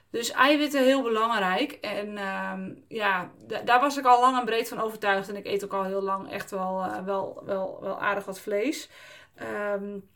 Dus 0.09 0.31
eiwitten 0.31 0.83
heel 0.83 1.01
belangrijk. 1.01 1.71
En 1.71 2.07
uh, 2.07 2.53
ja, 2.87 3.31
daar 3.65 3.79
was 3.79 3.97
ik 3.97 4.05
al 4.05 4.19
lang 4.19 4.37
en 4.37 4.45
breed 4.45 4.67
van 4.67 4.79
overtuigd. 4.79 5.29
En 5.29 5.35
ik 5.35 5.45
eet 5.45 5.63
ook 5.63 5.73
al 5.73 5.83
heel 5.83 6.01
lang 6.01 6.31
echt 6.31 6.51
wel, 6.51 6.85
uh, 6.85 6.97
wel, 7.05 7.41
wel, 7.45 7.77
wel 7.81 8.01
aardig 8.01 8.25
wat 8.25 8.39
vlees. 8.39 8.89
Um, 9.73 10.09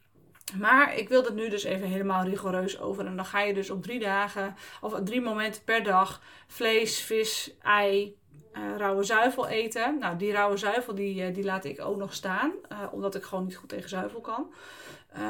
maar 0.58 0.96
ik 0.96 1.10
wil 1.10 1.24
het 1.24 1.36
nu 1.36 1.50
dus 1.50 1.64
even 1.64 1.88
helemaal 1.88 2.24
rigoureus 2.24 2.80
over. 2.80 3.06
En 3.06 3.16
dan 3.16 3.26
ga 3.26 3.42
je 3.42 3.54
dus 3.54 3.70
op 3.70 3.84
drie 3.84 4.00
dagen, 4.00 4.56
of 4.82 5.00
drie 5.04 5.22
momenten 5.22 5.64
per 5.64 5.84
dag, 5.84 6.22
vlees, 6.48 7.00
vis, 7.00 7.52
ei, 7.62 8.18
uh, 8.58 8.78
rauwe 8.78 9.04
zuivel 9.04 9.48
eten. 9.48 9.98
Nou, 10.00 10.18
die 10.18 10.32
rauwe 10.32 10.58
zuivel 10.58 10.96
die, 10.96 11.28
uh, 11.28 11.36
die 11.36 11.44
laat 11.44 11.66
ik 11.66 11.82
ook 11.82 11.98
nog 11.98 12.14
staan. 12.14 12.52
Uh, 12.72 12.80
omdat 12.92 13.16
ik 13.16 13.24
gewoon 13.24 13.44
niet 13.44 13.56
goed 13.56 13.70
tegen 13.70 13.90
zuivel 13.90 14.22
kan. 14.22 14.54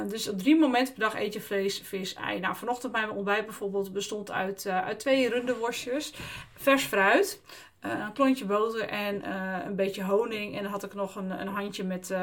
dus 0.08 0.30
op 0.30 0.38
drie 0.38 0.56
momenten 0.56 0.94
per 0.94 1.04
dag 1.04 1.20
eet 1.20 1.34
je 1.34 1.42
vlees, 1.42 1.82
vis, 1.82 2.14
ei. 2.14 2.40
Nou, 2.40 2.56
vanochtend 2.56 2.92
mijn 2.92 3.12
ontbijt 3.12 3.46
bijvoorbeeld 3.46 3.94
bestond 3.94 4.32
uit, 4.32 4.68
uit 4.68 5.00
twee 5.00 5.30
runderworstjes. 5.30 6.14
Vers 6.56 6.84
fruit. 6.84 7.42
een 7.80 8.14
klontje 8.14 8.46
boter 8.46 8.88
en 8.88 9.30
een 9.68 9.76
beetje 9.76 10.04
honing. 10.04 10.58
En 10.58 10.64
dan 10.64 10.72
had 10.72 10.84
ik 10.84 10.94
nog 10.94 11.16
een, 11.16 11.42
een 11.42 11.48
handje 11.48 11.84
met 11.84 12.16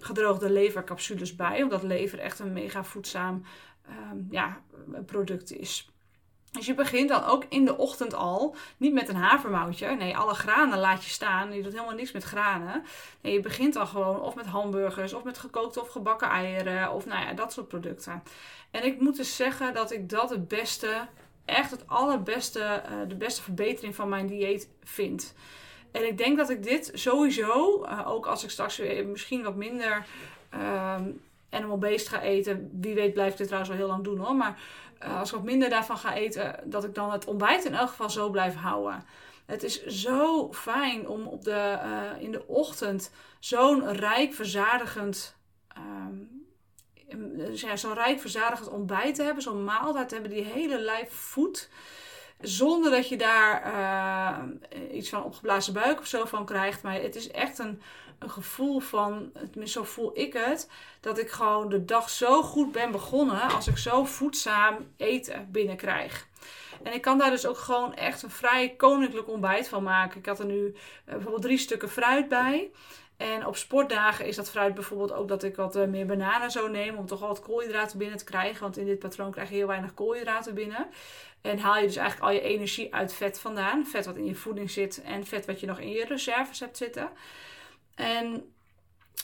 gedroogde 0.00 0.50
levercapsules 0.50 1.36
bij. 1.36 1.62
Omdat 1.62 1.82
lever 1.82 2.18
echt 2.18 2.38
een 2.38 2.52
mega 2.52 2.84
voedzaam 2.84 3.44
ehm, 3.86 4.18
ja, 4.30 4.60
product 5.06 5.52
is. 5.52 5.90
Dus 6.52 6.66
je 6.66 6.74
begint 6.74 7.08
dan 7.08 7.24
ook 7.24 7.44
in 7.48 7.64
de 7.64 7.76
ochtend 7.76 8.14
al, 8.14 8.56
niet 8.76 8.92
met 8.92 9.08
een 9.08 9.16
havermoutje. 9.16 9.88
Nee, 9.88 10.16
alle 10.16 10.34
granen 10.34 10.78
laat 10.78 11.04
je 11.04 11.10
staan. 11.10 11.52
Je 11.52 11.62
doet 11.62 11.72
helemaal 11.72 11.94
niks 11.94 12.12
met 12.12 12.24
granen. 12.24 12.84
Nee, 13.20 13.32
je 13.32 13.40
begint 13.40 13.74
dan 13.74 13.86
gewoon 13.86 14.20
of 14.20 14.34
met 14.34 14.46
hamburgers, 14.46 15.12
of 15.12 15.24
met 15.24 15.38
gekookte 15.38 15.80
of 15.80 15.88
gebakken 15.88 16.28
eieren, 16.28 16.92
of 16.92 17.06
nou 17.06 17.26
ja, 17.26 17.32
dat 17.32 17.52
soort 17.52 17.68
producten. 17.68 18.22
En 18.70 18.84
ik 18.84 19.00
moet 19.00 19.16
dus 19.16 19.36
zeggen 19.36 19.74
dat 19.74 19.92
ik 19.92 20.08
dat 20.08 20.30
het 20.30 20.48
beste, 20.48 21.06
echt 21.44 21.70
het 21.70 21.88
allerbeste, 21.88 22.82
uh, 22.90 23.08
de 23.08 23.16
beste 23.16 23.42
verbetering 23.42 23.94
van 23.94 24.08
mijn 24.08 24.26
dieet 24.26 24.68
vind. 24.84 25.34
En 25.92 26.06
ik 26.06 26.18
denk 26.18 26.36
dat 26.36 26.50
ik 26.50 26.62
dit 26.62 26.90
sowieso, 26.94 27.84
uh, 27.84 28.08
ook 28.08 28.26
als 28.26 28.44
ik 28.44 28.50
straks 28.50 28.76
weer 28.76 29.06
misschien 29.06 29.42
wat 29.42 29.54
minder 29.54 30.06
uh, 30.54 30.96
animal 31.50 31.78
based 31.78 32.08
ga 32.08 32.20
eten. 32.20 32.70
Wie 32.80 32.94
weet 32.94 33.12
blijf 33.12 33.30
ik 33.30 33.36
dit 33.36 33.46
trouwens 33.46 33.72
wel 33.72 33.80
heel 33.80 33.92
lang 33.92 34.04
doen 34.04 34.18
hoor. 34.18 34.34
Maar 34.34 34.60
uh, 35.04 35.18
als 35.18 35.28
ik 35.28 35.34
wat 35.34 35.44
minder 35.44 35.68
daarvan 35.68 35.98
ga 35.98 36.14
eten, 36.14 36.60
dat 36.64 36.84
ik 36.84 36.94
dan 36.94 37.12
het 37.12 37.26
ontbijt 37.26 37.64
in 37.64 37.74
elk 37.74 37.88
geval 37.88 38.10
zo 38.10 38.30
blijf 38.30 38.54
houden. 38.54 39.04
Het 39.46 39.62
is 39.62 39.86
zo 39.86 40.52
fijn 40.52 41.08
om 41.08 41.26
op 41.26 41.44
de, 41.44 41.78
uh, 41.84 42.22
in 42.22 42.32
de 42.32 42.46
ochtend 42.46 43.10
zo'n 43.38 43.92
rijk 43.92 44.34
verzadigend. 44.34 45.36
Um, 45.76 46.46
ja, 47.52 47.76
zo'n 47.76 47.94
rijk 47.94 48.20
verzadigend 48.20 48.68
ontbijt 48.68 49.14
te 49.14 49.22
hebben, 49.22 49.42
zo'n 49.42 49.64
maaltijd 49.64 50.08
te 50.08 50.14
hebben 50.14 50.32
die 50.32 50.44
hele 50.44 50.78
lijf 50.78 51.12
voedt. 51.12 51.70
Zonder 52.40 52.90
dat 52.90 53.08
je 53.08 53.16
daar 53.16 53.72
uh, 53.72 54.96
iets 54.96 55.08
van 55.08 55.24
opgeblazen 55.24 55.72
buik 55.72 55.98
of 55.98 56.06
zo 56.06 56.24
van 56.24 56.44
krijgt. 56.44 56.82
Maar 56.82 56.94
het 56.94 57.16
is 57.16 57.30
echt 57.30 57.58
een, 57.58 57.82
een 58.18 58.30
gevoel 58.30 58.80
van, 58.80 59.30
tenminste 59.32 59.78
zo 59.78 59.84
voel 59.84 60.18
ik 60.18 60.32
het, 60.32 60.70
dat 61.00 61.18
ik 61.18 61.30
gewoon 61.30 61.68
de 61.68 61.84
dag 61.84 62.10
zo 62.10 62.42
goed 62.42 62.72
ben 62.72 62.90
begonnen 62.90 63.40
als 63.40 63.68
ik 63.68 63.78
zo 63.78 64.04
voedzaam 64.04 64.76
eten 64.96 65.48
binnenkrijg. 65.50 66.26
En 66.82 66.92
ik 66.92 67.02
kan 67.02 67.18
daar 67.18 67.30
dus 67.30 67.46
ook 67.46 67.58
gewoon 67.58 67.94
echt 67.94 68.22
een 68.22 68.30
vrij 68.30 68.74
koninklijk 68.76 69.28
ontbijt 69.28 69.68
van 69.68 69.82
maken. 69.82 70.18
Ik 70.18 70.26
had 70.26 70.38
er 70.38 70.46
nu 70.46 70.66
uh, 70.66 70.74
bijvoorbeeld 71.04 71.42
drie 71.42 71.58
stukken 71.58 71.88
fruit 71.88 72.28
bij. 72.28 72.70
En 73.16 73.46
op 73.46 73.56
sportdagen 73.56 74.26
is 74.26 74.36
dat 74.36 74.50
fruit 74.50 74.74
bijvoorbeeld 74.74 75.12
ook 75.12 75.28
dat 75.28 75.42
ik 75.42 75.56
wat 75.56 75.76
uh, 75.76 75.84
meer 75.84 76.06
bananen 76.06 76.50
zo 76.50 76.68
neem. 76.68 76.96
Om 76.96 77.06
toch 77.06 77.18
wel 77.18 77.28
wat 77.28 77.40
koolhydraten 77.40 77.98
binnen 77.98 78.18
te 78.18 78.24
krijgen. 78.24 78.62
Want 78.62 78.76
in 78.76 78.86
dit 78.86 78.98
patroon 78.98 79.30
krijg 79.30 79.48
je 79.48 79.54
heel 79.54 79.66
weinig 79.66 79.94
koolhydraten 79.94 80.54
binnen. 80.54 80.86
En 81.48 81.58
haal 81.58 81.76
je 81.76 81.86
dus 81.86 81.96
eigenlijk 81.96 82.30
al 82.30 82.36
je 82.36 82.54
energie 82.54 82.94
uit 82.94 83.14
vet 83.14 83.40
vandaan. 83.40 83.86
Vet 83.86 84.06
wat 84.06 84.16
in 84.16 84.24
je 84.24 84.34
voeding 84.34 84.70
zit 84.70 85.02
en 85.02 85.26
vet 85.26 85.46
wat 85.46 85.60
je 85.60 85.66
nog 85.66 85.78
in 85.78 85.90
je 85.90 86.04
reserves 86.04 86.60
hebt 86.60 86.76
zitten. 86.76 87.10
En 87.94 88.52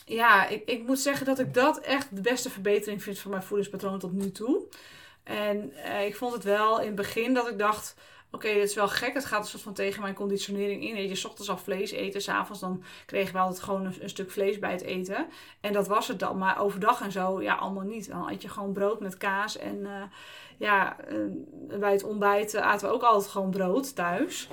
ja, 0.05 0.47
ik, 0.47 0.69
ik 0.69 0.83
moet 0.83 0.99
zeggen 0.99 1.25
dat 1.25 1.39
ik 1.39 1.53
dat 1.53 1.79
echt 1.79 2.15
de 2.15 2.21
beste 2.21 2.49
verbetering 2.49 3.03
vind 3.03 3.19
van 3.19 3.31
mijn 3.31 3.43
voedingspatroon 3.43 3.99
tot 3.99 4.11
nu 4.11 4.31
toe. 4.31 4.67
En 5.23 5.73
eh, 5.75 6.05
ik 6.05 6.15
vond 6.15 6.33
het 6.33 6.43
wel 6.43 6.79
in 6.79 6.85
het 6.85 6.95
begin 6.95 7.33
dat 7.33 7.49
ik 7.49 7.57
dacht: 7.57 7.95
oké, 8.35 8.53
dit 8.53 8.69
is 8.69 8.75
wel 8.75 8.87
gek. 8.87 9.13
Het 9.13 9.25
gaat 9.25 9.39
een 9.39 9.49
soort 9.49 9.63
van 9.63 9.73
tegen 9.73 10.01
mijn 10.01 10.13
conditionering 10.13 10.83
in. 10.83 10.95
Je, 10.95 11.09
je 11.09 11.25
ochtends 11.25 11.49
al 11.49 11.57
vlees 11.57 11.91
eten, 11.91 12.21
s'avonds 12.21 12.61
dan 12.61 12.83
kregen 13.05 13.33
we 13.33 13.39
altijd 13.39 13.63
gewoon 13.63 13.85
een, 13.85 14.09
stuk 14.09 14.31
vlees 14.31 14.59
bij 14.59 14.71
het 14.71 14.81
eten. 14.81 15.27
En 15.61 15.73
dat 15.73 15.87
was 15.87 16.07
het 16.07 16.19
dan. 16.19 16.37
Maar 16.37 16.59
overdag 16.59 17.01
en 17.01 17.11
zo, 17.11 17.41
ja, 17.41 17.53
allemaal 17.55 17.83
niet. 17.83 18.09
Dan 18.09 18.27
had 18.29 18.41
je 18.41 18.49
gewoon 18.49 18.73
brood 18.73 18.99
met 18.99 19.17
kaas. 19.17 19.57
En 19.57 19.79
uh, 19.79 20.03
ja, 20.57 20.97
uh, 21.09 21.79
bij 21.79 21.91
het 21.91 22.03
ontbijt 22.03 22.55
aten 22.55 22.87
we 22.87 22.93
ook 22.93 23.03
altijd 23.03 23.31
gewoon 23.31 23.49
brood 23.49 23.95
thuis. 23.95 24.47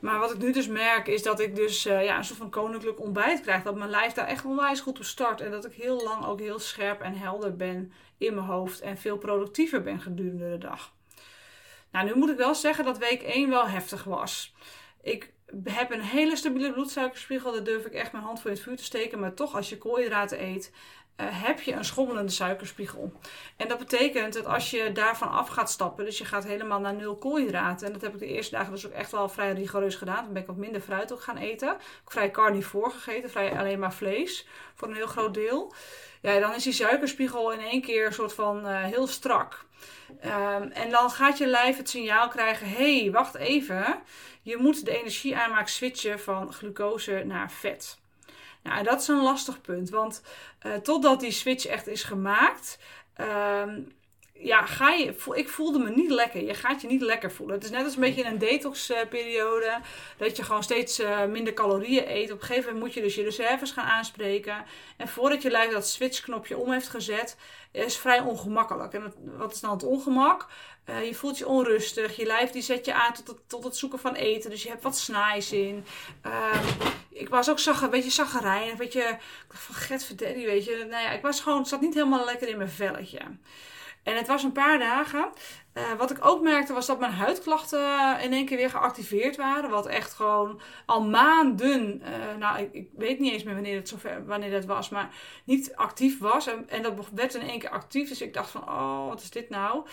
Maar 0.00 0.18
wat 0.18 0.32
ik 0.32 0.38
nu 0.38 0.52
dus 0.52 0.68
merk 0.68 1.06
is 1.06 1.22
dat 1.22 1.40
ik 1.40 1.56
dus 1.56 1.86
uh, 1.86 2.04
ja, 2.04 2.16
een 2.16 2.24
soort 2.24 2.38
van 2.38 2.50
koninklijk 2.50 3.00
ontbijt 3.00 3.40
krijg. 3.40 3.62
Dat 3.62 3.76
mijn 3.76 3.90
lijf 3.90 4.12
daar 4.12 4.26
echt 4.26 4.44
onwijs 4.44 4.80
goed 4.80 4.98
op 4.98 5.04
start. 5.04 5.40
En 5.40 5.50
dat 5.50 5.64
ik 5.64 5.72
heel 5.72 6.02
lang 6.02 6.26
ook 6.26 6.40
heel 6.40 6.58
scherp 6.58 7.00
en 7.00 7.14
helder 7.14 7.56
ben 7.56 7.92
in 8.18 8.34
mijn 8.34 8.46
hoofd. 8.46 8.80
En 8.80 8.98
veel 8.98 9.18
productiever 9.18 9.82
ben 9.82 10.00
gedurende 10.00 10.50
de 10.50 10.58
dag. 10.58 10.96
Nou, 11.92 12.06
nu 12.06 12.14
moet 12.14 12.30
ik 12.30 12.36
wel 12.36 12.54
zeggen 12.54 12.84
dat 12.84 12.98
week 12.98 13.22
1 13.22 13.50
wel 13.50 13.68
heftig 13.68 14.04
was. 14.04 14.54
Ik 15.02 15.32
heb 15.64 15.90
een 15.90 16.02
hele 16.02 16.36
stabiele 16.36 16.72
bloedsuikerspiegel. 16.72 17.52
Daar 17.52 17.64
durf 17.64 17.84
ik 17.84 17.92
echt 17.92 18.12
mijn 18.12 18.24
hand 18.24 18.40
voor 18.40 18.50
in 18.50 18.56
het 18.56 18.64
vuur 18.64 18.76
te 18.76 18.84
steken. 18.84 19.20
Maar 19.20 19.34
toch, 19.34 19.54
als 19.54 19.68
je 19.68 19.78
koolhydraten 19.78 20.42
eet, 20.42 20.72
uh, 21.20 21.26
heb 21.30 21.60
je 21.60 21.72
een 21.72 21.84
schommelende 21.84 22.32
suikerspiegel. 22.32 23.12
En 23.56 23.68
dat 23.68 23.78
betekent 23.78 24.32
dat 24.34 24.46
als 24.46 24.70
je 24.70 24.92
daarvan 24.92 25.30
af 25.30 25.48
gaat 25.48 25.70
stappen, 25.70 26.04
dus 26.04 26.18
je 26.18 26.24
gaat 26.24 26.44
helemaal 26.44 26.80
naar 26.80 26.94
nul 26.94 27.16
koolhydraten. 27.16 27.86
En 27.86 27.92
dat 27.92 28.02
heb 28.02 28.12
ik 28.12 28.18
de 28.18 28.26
eerste 28.26 28.54
dagen 28.54 28.72
dus 28.72 28.86
ook 28.86 28.92
echt 28.92 29.10
wel 29.10 29.28
vrij 29.28 29.52
rigoureus 29.52 29.94
gedaan. 29.94 30.24
Dan 30.24 30.32
ben 30.32 30.42
ik 30.42 30.48
wat 30.48 30.56
minder 30.56 30.80
fruit 30.80 31.12
ook 31.12 31.22
gaan 31.22 31.36
eten. 31.36 31.72
Ook 31.74 32.12
vrij 32.12 32.30
carnivore 32.30 32.90
gegeten, 32.90 33.30
vrij 33.30 33.58
alleen 33.58 33.78
maar 33.78 33.94
vlees 33.94 34.46
voor 34.74 34.88
een 34.88 34.94
heel 34.94 35.06
groot 35.06 35.34
deel. 35.34 35.74
Ja, 36.22 36.40
dan 36.40 36.54
is 36.54 36.62
die 36.62 36.72
suikerspiegel 36.72 37.52
in 37.52 37.60
één 37.60 37.82
keer 37.82 38.06
een 38.06 38.12
soort 38.12 38.34
van 38.34 38.66
uh, 38.66 38.82
heel 38.82 39.06
strak. 39.06 39.66
Um, 40.24 40.62
en 40.62 40.90
dan 40.90 41.10
gaat 41.10 41.38
je 41.38 41.46
lijf 41.46 41.76
het 41.76 41.88
signaal 41.88 42.28
krijgen: 42.28 42.68
hé, 42.68 43.00
hey, 43.00 43.10
wacht 43.10 43.34
even. 43.34 44.02
Je 44.42 44.56
moet 44.56 44.84
de 44.84 44.98
energieaanmaak 44.98 45.68
switchen 45.68 46.20
van 46.20 46.52
glucose 46.52 47.22
naar 47.26 47.50
vet. 47.50 47.98
Nou, 48.62 48.78
en 48.78 48.84
dat 48.84 49.00
is 49.00 49.08
een 49.08 49.22
lastig 49.22 49.60
punt, 49.60 49.90
want 49.90 50.22
uh, 50.62 50.74
totdat 50.74 51.20
die 51.20 51.30
switch 51.30 51.66
echt 51.66 51.86
is 51.86 52.02
gemaakt, 52.02 52.78
um, 53.20 53.92
ja, 54.40 54.66
ga 54.66 54.90
je, 54.90 55.14
ik 55.34 55.48
voelde 55.48 55.78
me 55.78 55.90
niet 55.90 56.10
lekker. 56.10 56.44
Je 56.44 56.54
gaat 56.54 56.80
je 56.80 56.86
niet 56.86 57.02
lekker 57.02 57.32
voelen. 57.32 57.54
Het 57.56 57.64
is 57.64 57.70
net 57.70 57.84
als 57.84 57.94
een 57.94 58.00
beetje 58.00 58.24
een 58.24 58.38
detoxperiode. 58.38 59.80
Dat 60.16 60.36
je 60.36 60.42
gewoon 60.42 60.62
steeds 60.62 61.00
uh, 61.00 61.24
minder 61.24 61.52
calorieën 61.52 62.10
eet. 62.10 62.32
Op 62.32 62.40
een 62.40 62.46
gegeven 62.46 62.64
moment 62.64 62.84
moet 62.84 62.94
je 62.94 63.00
dus 63.00 63.14
je 63.14 63.22
reserves 63.22 63.70
gaan 63.70 63.86
aanspreken. 63.86 64.64
En 64.96 65.08
voordat 65.08 65.42
je 65.42 65.50
lijf 65.50 65.72
dat 65.72 65.88
switchknopje 65.88 66.58
om 66.58 66.72
heeft 66.72 66.88
gezet, 66.88 67.36
is 67.72 67.96
vrij 67.96 68.20
ongemakkelijk. 68.20 68.92
En 68.92 69.14
wat 69.36 69.52
is 69.52 69.60
dan 69.60 69.70
het 69.70 69.82
ongemak? 69.82 70.46
Uh, 70.90 71.06
je 71.06 71.14
voelt 71.14 71.38
je 71.38 71.46
onrustig. 71.46 72.16
Je 72.16 72.26
lijf 72.26 72.50
die 72.50 72.62
zet 72.62 72.84
je 72.84 72.94
aan 72.94 73.12
tot 73.12 73.26
het, 73.26 73.38
tot 73.46 73.64
het 73.64 73.76
zoeken 73.76 73.98
van 73.98 74.14
eten. 74.14 74.50
Dus 74.50 74.62
je 74.62 74.68
hebt 74.68 74.82
wat 74.82 74.98
snaais 74.98 75.52
in. 75.52 75.84
Uh, 76.26 76.60
ik 77.10 77.28
was 77.28 77.50
ook 77.50 77.58
zag, 77.58 77.82
een 77.82 77.90
beetje 77.90 78.10
zaggerijn. 78.10 78.70
Een 78.70 78.76
beetje 78.76 79.18
van 79.48 79.74
get 79.74 80.08
weet 80.34 80.64
je. 80.64 80.86
Nou 80.90 81.02
ja, 81.02 81.10
ik 81.10 81.22
was 81.22 81.40
gewoon, 81.40 81.66
zat 81.66 81.80
niet 81.80 81.94
helemaal 81.94 82.24
lekker 82.24 82.48
in 82.48 82.56
mijn 82.56 82.70
velletje. 82.70 83.20
En 84.08 84.16
het 84.16 84.26
was 84.26 84.42
een 84.42 84.52
paar 84.52 84.78
dagen. 84.78 85.28
Uh, 85.74 85.92
wat 85.98 86.10
ik 86.10 86.24
ook 86.24 86.42
merkte 86.42 86.72
was 86.72 86.86
dat 86.86 86.98
mijn 86.98 87.12
huidklachten 87.12 88.20
in 88.20 88.32
één 88.32 88.46
keer 88.46 88.56
weer 88.56 88.70
geactiveerd 88.70 89.36
waren. 89.36 89.70
Wat 89.70 89.86
echt 89.86 90.12
gewoon 90.12 90.60
al 90.86 91.02
maanden, 91.02 92.02
uh, 92.02 92.36
nou 92.38 92.58
ik, 92.58 92.72
ik, 92.72 92.88
weet 92.96 93.18
niet 93.18 93.32
eens 93.32 93.42
meer 93.42 93.54
wanneer, 93.54 93.76
het 93.76 93.88
zover, 93.88 94.26
wanneer 94.26 94.50
dat 94.50 94.64
was, 94.64 94.88
maar 94.88 95.14
niet 95.44 95.76
actief 95.76 96.18
was. 96.18 96.46
En, 96.46 96.68
en 96.68 96.82
dat 96.82 97.08
werd 97.14 97.34
in 97.34 97.48
één 97.48 97.58
keer 97.58 97.70
actief. 97.70 98.08
Dus 98.08 98.20
ik 98.20 98.34
dacht 98.34 98.50
van, 98.50 98.62
oh 98.62 99.08
wat 99.08 99.20
is 99.20 99.30
dit 99.30 99.48
nou? 99.48 99.86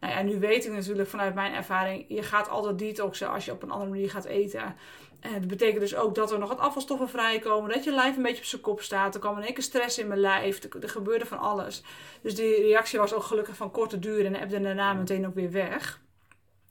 Nou 0.00 0.12
ja, 0.12 0.22
nu 0.22 0.38
weet 0.38 0.64
ik 0.64 0.72
natuurlijk 0.72 1.08
vanuit 1.08 1.34
mijn 1.34 1.54
ervaring, 1.54 2.04
je 2.08 2.22
gaat 2.22 2.48
altijd 2.48 2.78
detoxen 2.78 3.30
als 3.30 3.44
je 3.44 3.52
op 3.52 3.62
een 3.62 3.70
andere 3.70 3.90
manier 3.90 4.10
gaat 4.10 4.24
eten. 4.24 4.76
En 5.20 5.32
dat 5.32 5.46
betekent 5.46 5.80
dus 5.80 5.96
ook 5.96 6.14
dat 6.14 6.32
er 6.32 6.38
nog 6.38 6.48
wat 6.48 6.58
afvalstoffen 6.58 7.08
vrijkomen. 7.08 7.70
Dat 7.70 7.84
je 7.84 7.92
lijf 7.92 8.16
een 8.16 8.22
beetje 8.22 8.38
op 8.38 8.44
zijn 8.44 8.62
kop 8.62 8.80
staat. 8.80 9.14
Er 9.14 9.20
kwam 9.20 9.36
in 9.36 9.42
één 9.42 9.54
keer 9.54 9.62
stress 9.62 9.98
in 9.98 10.08
mijn 10.08 10.20
lijf. 10.20 10.62
Er, 10.62 10.88
gebeurde 10.88 11.26
van 11.26 11.38
alles. 11.38 11.82
Dus 12.22 12.34
die 12.34 12.54
reactie 12.54 12.98
was 12.98 13.12
ook 13.12 13.22
gelukkig 13.22 13.56
van 13.56 13.70
korte 13.70 13.98
duur. 13.98 14.26
En 14.26 14.34
ebde 14.34 14.60
daarna 14.60 14.92
meteen 14.92 15.26
ook 15.26 15.34
weer 15.34 15.50
weg. 15.50 16.00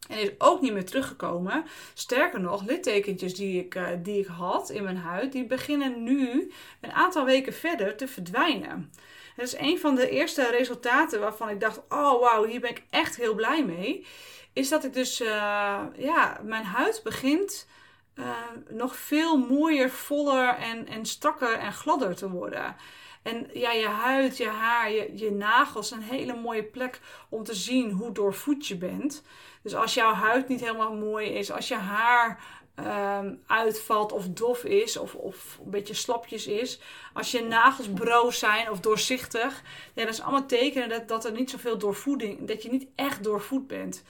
En 0.10 0.22
is 0.22 0.32
ook 0.38 0.62
niet 0.62 0.74
meer 0.74 0.86
teruggekomen. 0.86 1.66
Sterker 1.94 2.40
nog, 2.40 2.66
littekentjes 2.66 3.36
die 3.36 3.64
ik, 3.64 3.76
uh, 3.76 3.88
die 4.04 4.20
ik 4.20 4.28
had 4.28 4.70
in 4.70 4.84
mijn 4.84 4.98
huid, 4.98 5.32
die 5.32 5.46
beginnen 5.46 6.04
nu 6.04 6.52
een 6.82 6.92
aantal 6.92 7.26
weken 7.26 7.54
verder 7.54 7.96
te 7.96 8.08
verdwijnen. 8.08 8.92
Dat 9.38 9.46
is 9.46 9.58
een 9.58 9.80
van 9.80 9.96
de 9.96 10.10
eerste 10.10 10.50
resultaten 10.50 11.20
waarvan 11.20 11.50
ik 11.50 11.60
dacht: 11.60 11.82
oh 11.90 12.20
wauw, 12.20 12.46
hier 12.46 12.60
ben 12.60 12.70
ik 12.70 12.84
echt 12.90 13.16
heel 13.16 13.36
blij 13.36 13.66
mee. 13.66 14.06
Is 14.54 14.70
dat 14.70 14.84
ik 14.84 14.94
dus, 14.94 15.22
uh, 15.22 15.82
ja, 15.96 16.40
mijn 16.44 16.64
huid 16.64 17.02
begint 17.04 17.68
uh, 18.16 18.26
nog 18.70 18.96
veel 18.96 19.38
mooier, 19.38 19.90
voller 19.90 20.56
en, 20.56 20.88
en 20.88 21.06
strakker 21.06 21.54
en 21.54 21.74
gladder 21.74 22.16
te 22.16 22.30
worden. 22.30 22.76
En 23.22 23.50
ja, 23.54 23.72
je 23.72 23.88
huid, 23.88 24.38
je 24.38 24.48
haar, 24.48 24.92
je, 24.92 25.18
je 25.18 25.32
nagels, 25.32 25.92
een 25.92 26.02
hele 26.02 26.36
mooie 26.36 26.64
plek 26.64 27.00
om 27.30 27.44
te 27.44 27.54
zien 27.54 27.92
hoe 27.92 28.12
doorvoed 28.12 28.68
je 28.68 28.78
bent. 28.78 29.24
Dus 29.62 29.76
als 29.76 29.94
jouw 29.94 30.14
huid 30.14 30.48
niet 30.48 30.60
helemaal 30.60 30.94
mooi 30.94 31.28
is, 31.28 31.52
als 31.52 31.68
je 31.68 31.76
haar 31.76 32.40
um, 32.80 33.42
uitvalt 33.48 34.12
of 34.12 34.28
dof 34.28 34.64
is 34.64 34.98
of, 34.98 35.16
of 35.16 35.60
een 35.66 35.72
beetje 35.72 35.94
slapjes 35.94 36.48
is. 36.48 36.80
Als 37.14 37.32
je 37.32 37.44
nagels 37.44 37.88
broos 37.88 38.40
zijn 38.40 38.72
of 38.72 38.80
doorzichtig. 38.80 39.62
Ja, 39.94 40.04
dat 40.04 40.14
is 40.14 40.22
allemaal 40.22 40.46
tekenen 40.46 40.90
dat, 40.90 41.08
dat 41.08 41.26
er 41.26 41.32
niet 41.32 41.50
zoveel 41.50 41.78
doorvoeding, 41.78 42.48
dat 42.48 42.64
je 42.64 42.70
niet 42.70 42.88
echt 42.96 43.24
doorvoed 43.24 43.68
bent. 43.68 44.04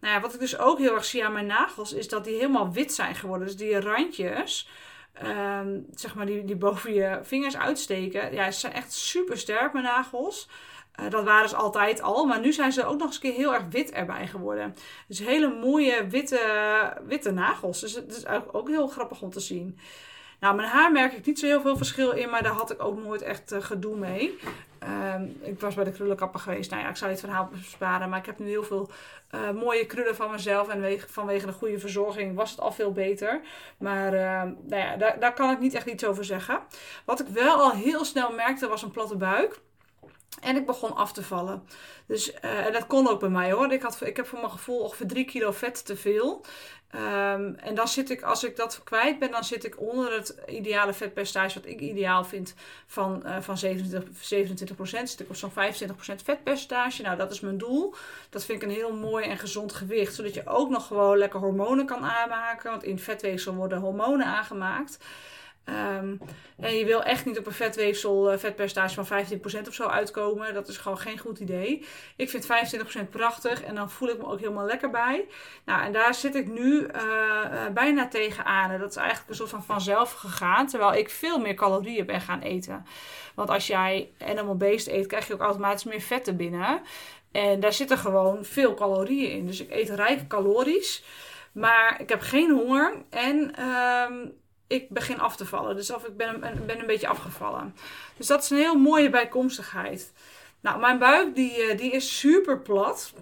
Nou 0.00 0.14
ja, 0.14 0.20
wat 0.20 0.34
ik 0.34 0.40
dus 0.40 0.58
ook 0.58 0.78
heel 0.78 0.94
erg 0.94 1.04
zie 1.04 1.24
aan 1.24 1.32
mijn 1.32 1.46
nagels, 1.46 1.92
is 1.92 2.08
dat 2.08 2.24
die 2.24 2.34
helemaal 2.34 2.72
wit 2.72 2.92
zijn 2.94 3.14
geworden. 3.14 3.46
Dus 3.46 3.56
die 3.56 3.80
randjes, 3.80 4.68
um, 5.22 5.86
zeg 5.94 6.14
maar, 6.14 6.26
die, 6.26 6.44
die 6.44 6.56
boven 6.56 6.94
je 6.94 7.18
vingers 7.22 7.56
uitsteken, 7.56 8.34
ja, 8.34 8.50
ze 8.50 8.58
zijn 8.58 8.72
echt 8.72 8.92
super 8.92 9.38
sterk, 9.38 9.72
mijn 9.72 9.84
nagels. 9.84 10.48
Uh, 11.00 11.10
dat 11.10 11.24
waren 11.24 11.48
ze 11.48 11.56
altijd 11.56 12.02
al, 12.02 12.24
maar 12.24 12.40
nu 12.40 12.52
zijn 12.52 12.72
ze 12.72 12.84
ook 12.84 12.98
nog 12.98 13.06
eens 13.06 13.14
een 13.14 13.20
keer 13.20 13.32
heel 13.32 13.54
erg 13.54 13.64
wit 13.70 13.90
erbij 13.90 14.26
geworden. 14.26 14.74
Dus 15.06 15.18
hele 15.18 15.54
mooie 15.54 16.06
witte, 16.06 16.40
witte 17.06 17.30
nagels. 17.30 17.80
Dus 17.80 17.94
het 17.94 18.16
is 18.16 18.26
ook 18.52 18.68
heel 18.68 18.86
grappig 18.86 19.22
om 19.22 19.30
te 19.30 19.40
zien. 19.40 19.78
Nou, 20.40 20.54
mijn 20.54 20.68
haar 20.68 20.92
merk 20.92 21.12
ik 21.12 21.26
niet 21.26 21.38
zo 21.38 21.46
heel 21.46 21.60
veel 21.60 21.76
verschil 21.76 22.10
in, 22.10 22.30
maar 22.30 22.42
daar 22.42 22.52
had 22.52 22.70
ik 22.70 22.82
ook 22.82 23.02
nooit 23.02 23.22
echt 23.22 23.52
uh, 23.52 23.62
gedoe 23.62 23.96
mee. 23.96 24.38
Um, 25.14 25.38
ik 25.42 25.60
was 25.60 25.74
bij 25.74 25.84
de 25.84 25.92
krullenkapper 25.92 26.40
geweest. 26.40 26.70
Nou 26.70 26.82
ja, 26.82 26.88
ik 26.88 26.96
zou 26.96 27.10
het 27.10 27.20
verhaal 27.20 27.48
besparen, 27.52 28.08
maar 28.08 28.18
ik 28.18 28.26
heb 28.26 28.38
nu 28.38 28.48
heel 28.48 28.62
veel 28.62 28.90
uh, 29.34 29.50
mooie 29.50 29.86
krullen 29.86 30.16
van 30.16 30.30
mezelf. 30.30 30.68
En 30.68 31.00
vanwege 31.06 31.46
de 31.46 31.52
goede 31.52 31.78
verzorging 31.78 32.34
was 32.34 32.50
het 32.50 32.60
al 32.60 32.72
veel 32.72 32.92
beter. 32.92 33.40
Maar 33.78 34.14
uh, 34.14 34.42
nou 34.42 34.82
ja, 34.82 34.96
daar, 34.96 35.20
daar 35.20 35.34
kan 35.34 35.50
ik 35.50 35.58
niet 35.58 35.74
echt 35.74 35.86
iets 35.86 36.04
over 36.04 36.24
zeggen. 36.24 36.60
Wat 37.04 37.20
ik 37.20 37.26
wel 37.26 37.56
al 37.56 37.70
heel 37.70 38.04
snel 38.04 38.32
merkte 38.32 38.68
was 38.68 38.82
een 38.82 38.90
platte 38.90 39.16
buik. 39.16 39.60
En 40.40 40.56
ik 40.56 40.66
begon 40.66 40.96
af 40.96 41.12
te 41.12 41.22
vallen. 41.22 41.62
Dus, 42.06 42.32
uh, 42.32 42.66
en 42.66 42.72
dat 42.72 42.86
kon 42.86 43.08
ook 43.08 43.20
bij 43.20 43.28
mij 43.28 43.52
hoor. 43.52 43.72
Ik, 43.72 43.82
had, 43.82 44.00
ik 44.00 44.16
heb 44.16 44.26
voor 44.26 44.38
mijn 44.38 44.50
gevoel 44.50 44.78
ongeveer 44.78 45.06
3 45.06 45.24
kilo 45.24 45.50
vet 45.50 45.86
te 45.86 45.96
veel. 45.96 46.44
Um, 46.94 47.54
en 47.54 47.74
dan 47.74 47.88
zit 47.88 48.10
ik, 48.10 48.22
als 48.22 48.44
ik 48.44 48.56
dat 48.56 48.80
kwijt 48.84 49.18
ben, 49.18 49.30
dan 49.30 49.44
zit 49.44 49.64
ik 49.64 49.80
onder 49.80 50.12
het 50.12 50.36
ideale 50.46 50.92
vetpercentage, 50.92 51.60
wat 51.60 51.68
ik 51.68 51.80
ideaal 51.80 52.24
vind, 52.24 52.54
van, 52.86 53.22
uh, 53.26 53.36
van 53.40 53.58
27, 53.58 54.24
27 54.24 54.76
procent. 54.76 55.10
Zit 55.10 55.20
ik 55.20 55.28
op 55.28 55.36
zo'n 55.36 55.50
25% 55.50 56.22
vetpercentage. 56.24 57.02
Nou, 57.02 57.16
dat 57.16 57.30
is 57.30 57.40
mijn 57.40 57.58
doel. 57.58 57.94
Dat 58.30 58.44
vind 58.44 58.62
ik 58.62 58.68
een 58.68 58.74
heel 58.74 58.92
mooi 58.92 59.24
en 59.24 59.38
gezond 59.38 59.72
gewicht, 59.72 60.14
zodat 60.14 60.34
je 60.34 60.46
ook 60.46 60.70
nog 60.70 60.86
gewoon 60.86 61.18
lekker 61.18 61.40
hormonen 61.40 61.86
kan 61.86 62.04
aanmaken. 62.04 62.70
Want 62.70 62.84
in 62.84 62.98
vetweefsel 62.98 63.54
worden 63.54 63.78
hormonen 63.78 64.26
aangemaakt. 64.26 64.98
Um, 65.68 66.20
en 66.56 66.76
je 66.76 66.84
wil 66.84 67.02
echt 67.02 67.24
niet 67.24 67.38
op 67.38 67.46
een 67.46 67.52
vetweefsel 67.52 68.32
uh, 68.32 68.38
vetpercentage 68.38 69.04
van 69.04 69.24
15% 69.64 69.68
of 69.68 69.74
zo 69.74 69.86
uitkomen. 69.86 70.54
Dat 70.54 70.68
is 70.68 70.76
gewoon 70.76 70.98
geen 70.98 71.18
goed 71.18 71.38
idee. 71.38 71.84
Ik 72.16 72.30
vind 72.30 72.46
25% 72.46 73.08
prachtig 73.10 73.62
en 73.62 73.74
dan 73.74 73.90
voel 73.90 74.08
ik 74.08 74.18
me 74.18 74.26
ook 74.26 74.40
helemaal 74.40 74.66
lekker 74.66 74.90
bij. 74.90 75.24
Nou, 75.64 75.84
en 75.84 75.92
daar 75.92 76.14
zit 76.14 76.34
ik 76.34 76.48
nu 76.48 76.80
uh, 76.80 77.66
bijna 77.74 78.08
tegenaan. 78.08 78.70
En 78.70 78.80
dat 78.80 78.90
is 78.90 78.96
eigenlijk 78.96 79.28
een 79.28 79.36
soort 79.36 79.50
van 79.50 79.64
vanzelf 79.64 80.12
gegaan. 80.12 80.66
Terwijl 80.66 80.94
ik 80.94 81.10
veel 81.10 81.38
meer 81.38 81.54
calorieën 81.54 82.06
ben 82.06 82.20
gaan 82.20 82.40
eten. 82.40 82.86
Want 83.34 83.50
als 83.50 83.66
jij 83.66 84.10
animal 84.18 84.56
based 84.56 84.88
eet, 84.88 85.06
krijg 85.06 85.26
je 85.26 85.32
ook 85.34 85.40
automatisch 85.40 85.84
meer 85.84 86.00
vetten 86.00 86.36
binnen. 86.36 86.80
En 87.32 87.60
daar 87.60 87.72
zitten 87.72 87.98
gewoon 87.98 88.44
veel 88.44 88.74
calorieën 88.74 89.30
in. 89.30 89.46
Dus 89.46 89.60
ik 89.60 89.70
eet 89.70 89.90
rijk 89.90 90.26
calorisch. 90.26 91.04
Maar 91.52 92.00
ik 92.00 92.08
heb 92.08 92.20
geen 92.20 92.50
honger. 92.50 92.94
En 93.10 93.62
um, 94.10 94.32
ik 94.68 94.88
begin 94.88 95.20
af 95.20 95.36
te 95.36 95.46
vallen. 95.46 95.76
Dus 95.76 95.90
of 95.90 96.04
ik 96.04 96.16
ben, 96.16 96.40
ben 96.40 96.80
een 96.80 96.86
beetje 96.86 97.08
afgevallen. 97.08 97.74
Dus 98.16 98.26
dat 98.26 98.42
is 98.42 98.50
een 98.50 98.56
heel 98.56 98.78
mooie 98.78 99.10
bijkomstigheid. 99.10 100.12
Nou, 100.60 100.80
mijn 100.80 100.98
buik 100.98 101.34
die, 101.34 101.62
eh, 101.62 101.78
die 101.78 101.92
is 101.92 102.18
super 102.18 102.60
plat. 102.60 103.12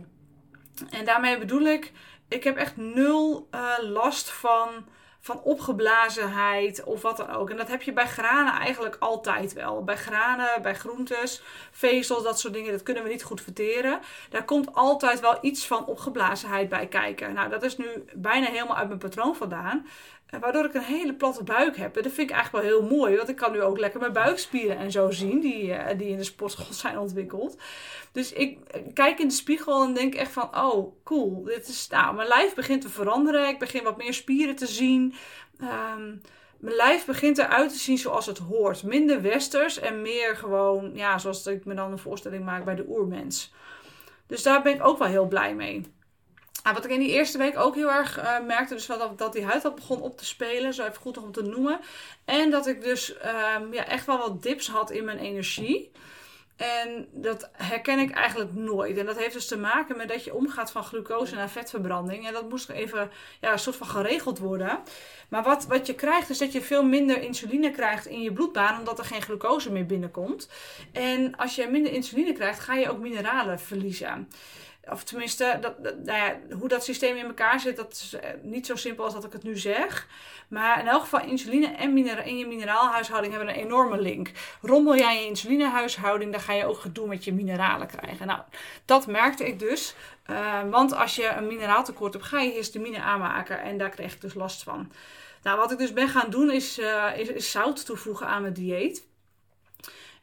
En 0.91 1.05
daarmee 1.05 1.39
bedoel 1.39 1.63
ik, 1.63 1.93
ik 2.29 2.45
heb 2.45 2.57
echt 2.57 2.77
nul 2.77 3.49
uh, 3.55 3.73
last 3.81 4.31
van, 4.31 4.69
van 5.21 5.43
opgeblazenheid 5.43 6.85
of 6.85 7.03
wat 7.03 7.17
dan 7.17 7.31
ook. 7.31 7.51
En 7.51 7.57
dat 7.57 7.69
heb 7.69 7.83
je 7.83 7.93
bij 7.93 8.07
granen 8.07 8.53
eigenlijk 8.53 8.97
altijd 8.99 9.53
wel. 9.53 9.85
Bij 9.85 9.97
granen, 9.97 10.63
bij 10.63 10.75
groentes, 10.75 11.43
vezels, 11.71 12.23
dat 12.23 12.39
soort 12.39 12.55
dingen, 12.55 12.73
dat 12.73 12.83
kunnen 12.83 13.03
we 13.03 13.09
niet 13.09 13.23
goed 13.23 13.41
verteren. 13.41 14.01
Daar 14.31 14.45
komt 14.45 14.75
altijd 14.75 15.21
wel 15.21 15.39
iets 15.41 15.67
van 15.67 15.87
opgeblazenheid 15.87 16.69
bij 16.69 16.87
kijken. 16.87 17.33
Nou, 17.33 17.49
dat 17.49 17.63
is 17.63 17.77
nu 17.77 17.87
bijna 18.15 18.47
helemaal 18.47 18.77
uit 18.77 18.89
mijn 18.89 19.01
patroon 19.01 19.37
vandaan. 19.37 19.87
Waardoor 20.31 20.65
ik 20.65 20.75
een 20.75 20.83
hele 20.83 21.15
platte 21.15 21.45
buik 21.45 21.77
heb. 21.77 21.97
En 21.97 22.03
dat 22.03 22.13
vind 22.13 22.31
ik 22.31 22.37
eigenlijk 22.37 22.65
wel 22.65 22.75
heel 22.75 22.97
mooi. 22.97 23.17
Want 23.17 23.29
ik 23.29 23.37
kan 23.37 23.53
nu 23.53 23.63
ook 23.63 23.79
lekker 23.79 24.01
mijn 24.01 24.13
buikspieren 24.13 24.77
en 24.77 24.91
zo 24.91 25.11
zien. 25.11 25.41
Die, 25.41 25.69
uh, 25.69 25.85
die 25.97 26.09
in 26.09 26.17
de 26.17 26.25
sportschool 26.25 26.73
zijn 26.85 26.99
ontwikkeld. 26.99 27.57
Dus 28.13 28.33
ik 28.33 28.59
kijk 28.95 29.19
in 29.19 29.29
de 29.29 29.35
spiegel 29.35 29.85
en 29.85 29.95
denk 29.95 30.15
echt 30.15 30.33
van... 30.33 30.57
Oh, 30.57 31.05
cool. 31.05 31.43
Dit 31.43 31.69
is, 31.69 31.89
nou, 31.89 32.15
mijn 32.15 32.29
lijf 32.29 32.55
begint 32.55 32.81
te 32.81 32.89
veranderen. 32.89 33.49
Ik 33.49 33.59
begin 33.59 33.83
wat 33.83 33.97
meer 33.97 34.15
spieren 34.15 34.57
te 34.57 34.67
zien. 34.67 35.15
Um, 35.61 36.21
mijn 36.59 36.77
lijf 36.77 37.05
begint 37.05 37.39
eruit 37.39 37.73
te 37.73 37.79
zien 37.79 37.99
zoals 37.99 38.27
het 38.27 38.39
hoort. 38.39 38.83
Minder 38.83 39.23
westers 39.23 39.79
en 39.79 40.03
meer 40.03 40.37
gewoon... 40.37 40.91
Ja, 40.95 41.19
zoals 41.19 41.47
ik 41.47 41.65
me 41.65 41.75
dan 41.75 41.93
een 41.93 41.99
voorstelling 41.99 42.45
maak 42.45 42.65
bij 42.65 42.75
de 42.75 42.85
oermens. 42.89 43.53
Dus 44.27 44.43
daar 44.43 44.63
ben 44.63 44.75
ik 44.75 44.87
ook 44.87 44.99
wel 44.99 45.09
heel 45.09 45.29
blij 45.29 45.55
mee. 45.55 45.95
Nou, 46.67 46.79
wat 46.79 46.87
ik 46.87 46.91
in 46.91 47.01
die 47.01 47.13
eerste 47.13 47.39
week 47.39 47.59
ook 47.59 47.75
heel 47.75 47.91
erg 47.91 48.19
uh, 48.19 48.41
merkte, 48.47 48.75
dus 48.75 48.87
dat, 48.87 49.19
dat 49.19 49.33
die 49.33 49.45
huid 49.45 49.65
al 49.65 49.75
begon 49.75 50.01
op 50.01 50.19
te 50.19 50.25
spelen, 50.25 50.75
zo 50.75 50.83
even 50.83 51.01
goed 51.01 51.19
om 51.19 51.33
te 51.33 51.43
noemen. 51.43 51.81
En 52.25 52.51
dat 52.51 52.67
ik 52.67 52.83
dus 52.83 53.15
um, 53.57 53.73
ja, 53.73 53.87
echt 53.87 54.07
wel 54.07 54.19
wat 54.19 54.43
dips 54.43 54.69
had 54.69 54.91
in 54.91 55.05
mijn 55.05 55.19
energie. 55.19 55.91
En 56.57 57.09
dat 57.13 57.51
herken 57.53 57.99
ik 57.99 58.11
eigenlijk 58.11 58.55
nooit. 58.55 58.99
En 58.99 59.07
dat 59.07 59.19
heeft 59.19 59.33
dus 59.33 59.47
te 59.47 59.59
maken 59.59 59.97
met 59.97 60.09
dat 60.09 60.25
je 60.25 60.35
omgaat 60.35 60.71
van 60.71 60.85
glucose 60.85 61.35
naar 61.35 61.51
vetverbranding. 61.51 62.27
En 62.27 62.33
dat 62.33 62.49
moest 62.49 62.71
even 62.71 63.11
ja, 63.41 63.53
een 63.53 63.59
soort 63.59 63.77
van 63.77 63.87
geregeld 63.87 64.39
worden. 64.39 64.79
Maar 65.29 65.43
wat, 65.43 65.67
wat 65.67 65.87
je 65.87 65.95
krijgt 65.95 66.31
is 66.31 66.39
dat 66.39 66.53
je 66.53 66.61
veel 66.61 66.85
minder 66.85 67.23
insuline 67.23 67.71
krijgt 67.71 68.07
in 68.07 68.23
je 68.23 68.33
bloedbaan, 68.33 68.79
omdat 68.79 68.99
er 68.99 69.05
geen 69.05 69.23
glucose 69.23 69.73
meer 69.73 69.87
binnenkomt. 69.87 70.49
En 70.93 71.37
als 71.37 71.55
je 71.55 71.69
minder 71.71 71.93
insuline 71.93 72.33
krijgt, 72.33 72.61
ga 72.61 72.75
je 72.75 72.91
ook 72.91 72.99
mineralen 72.99 73.61
verliezen. 73.61 74.29
Of 74.91 75.05
tenminste, 75.05 75.59
dat, 75.61 75.79
nou 75.83 76.19
ja, 76.19 76.39
hoe 76.59 76.69
dat 76.69 76.85
systeem 76.85 77.17
in 77.17 77.27
elkaar 77.27 77.61
zit, 77.61 77.77
dat 77.77 77.93
is 77.93 78.13
eh, 78.13 78.31
niet 78.43 78.67
zo 78.67 78.77
simpel 78.77 79.05
als 79.05 79.15
dat 79.15 79.25
ik 79.25 79.33
het 79.33 79.43
nu 79.43 79.57
zeg. 79.59 80.07
Maar 80.49 80.81
in 80.81 80.89
elk 80.89 81.01
geval, 81.01 81.21
insuline 81.21 81.67
en 81.67 82.39
je 82.39 82.47
mineraalhuishouding 82.47 83.35
hebben 83.35 83.55
een 83.55 83.61
enorme 83.61 84.01
link. 84.01 84.31
Rommel 84.63 84.97
jij 84.97 85.21
je 85.21 85.27
insulinehuishouding, 85.27 86.33
dan 86.33 86.41
ga 86.41 86.53
je 86.53 86.65
ook 86.65 86.79
gedoe 86.79 87.07
met 87.07 87.25
je 87.25 87.33
mineralen 87.33 87.87
krijgen. 87.87 88.27
Nou, 88.27 88.41
dat 88.85 89.07
merkte 89.07 89.47
ik 89.47 89.59
dus. 89.59 89.95
Uh, 90.31 90.63
want 90.71 90.95
als 90.95 91.17
je 91.17 91.29
een 91.29 91.47
mineraaltekort 91.47 92.13
hebt, 92.13 92.25
ga 92.25 92.41
je 92.41 92.53
histamine 92.53 93.01
aanmaken. 93.01 93.61
En 93.61 93.79
daar 93.79 93.91
kreeg 93.91 94.15
ik 94.15 94.21
dus 94.21 94.35
last 94.35 94.63
van. 94.63 94.93
Nou, 95.43 95.59
wat 95.59 95.73
ik 95.73 95.79
dus 95.79 95.93
ben 95.93 96.09
gaan 96.09 96.31
doen, 96.31 96.51
is, 96.51 96.79
is, 97.17 97.29
is 97.29 97.51
zout 97.51 97.87
toevoegen 97.87 98.27
aan 98.27 98.43
mijn 98.43 98.55
dieet. 98.55 99.07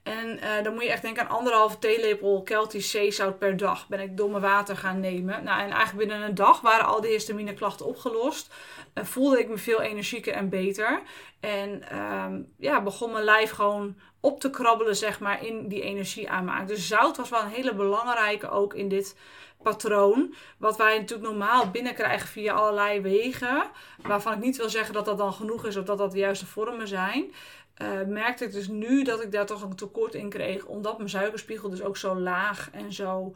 En 0.04 0.38
uh, 0.38 0.64
dan 0.64 0.74
moet 0.74 0.84
je 0.84 0.90
echt 0.90 1.02
denken 1.02 1.24
aan 1.24 1.38
anderhalve 1.38 1.80
theelepel 1.80 2.42
Keltisch 2.44 2.92
zeezout 2.92 3.40
per 3.40 3.58
dag. 3.58 3.88
Ben 3.88 4.00
ik 4.00 4.18
domme 4.18 4.40
water 4.40 4.78
gaan 4.78 5.00
nemen. 5.00 5.44
Nou, 5.44 5.62
en 5.62 5.72
eigenlijk 5.72 6.08
binnen 6.08 6.28
een 6.28 6.36
dag 6.36 6.62
waren 6.62 6.86
al 6.86 7.02
die 7.02 7.12
histamine 7.12 7.54
klachten 7.54 7.86
opgelost. 7.86 8.54
Uh, 8.94 9.04
voelde 9.04 9.40
ik 9.40 9.48
me 9.48 9.58
veel 9.58 9.82
energieker 9.82 10.34
en 10.34 10.50
beter. 10.50 11.02
En 11.40 12.00
um, 12.00 12.54
ja, 12.58 12.82
begon 12.82 13.12
mijn 13.12 13.24
lijf 13.24 13.52
gewoon 13.52 13.96
op 14.20 14.40
te 14.40 14.50
krabbelen, 14.50 14.96
zeg 14.96 15.20
maar, 15.20 15.46
in 15.46 15.68
die 15.68 15.82
energie 15.82 16.30
aanmaak. 16.30 16.68
Dus 16.68 16.88
zout 16.88 17.18
was 17.18 17.30
wel 17.30 17.42
een 17.42 17.48
hele 17.48 17.74
belangrijke 17.74 18.50
ook 18.50 18.74
in 18.74 18.90
dit 18.90 19.16
patroon. 19.64 20.34
Wat 20.58 20.78
wij 20.78 21.00
natuurlijk 21.00 21.30
normaal 21.30 21.72
binnenkrijgen 21.72 22.28
via 22.28 22.54
allerlei 22.54 23.02
wegen. 23.02 23.64
Waarvan 24.02 24.34
ik 24.34 24.40
niet 24.40 24.58
wil 24.58 24.70
zeggen 24.70 24.94
dat 24.94 25.06
dat 25.06 25.18
dan 25.18 25.34
genoeg 25.34 25.66
is 25.66 25.76
of 25.76 25.86
dat 25.86 25.98
dat 25.98 26.12
de 26.12 26.18
juiste 26.18 26.46
vormen 26.46 26.88
zijn. 26.88 27.34
Uh, 27.82 28.02
merkte 28.08 28.46
ik 28.46 28.52
dus 28.52 28.68
nu 28.68 29.04
dat 29.04 29.22
ik 29.22 29.32
daar 29.32 29.46
toch 29.46 29.62
een 29.62 29.76
tekort 29.76 30.14
in 30.14 30.30
kreeg. 30.30 30.66
Omdat 30.66 30.98
mijn 30.98 31.10
suikerspiegel 31.10 31.70
dus 31.70 31.82
ook 31.82 31.98
zo 31.98 32.16
laag 32.20 32.70
en 32.72 32.94
zo, 32.94 33.36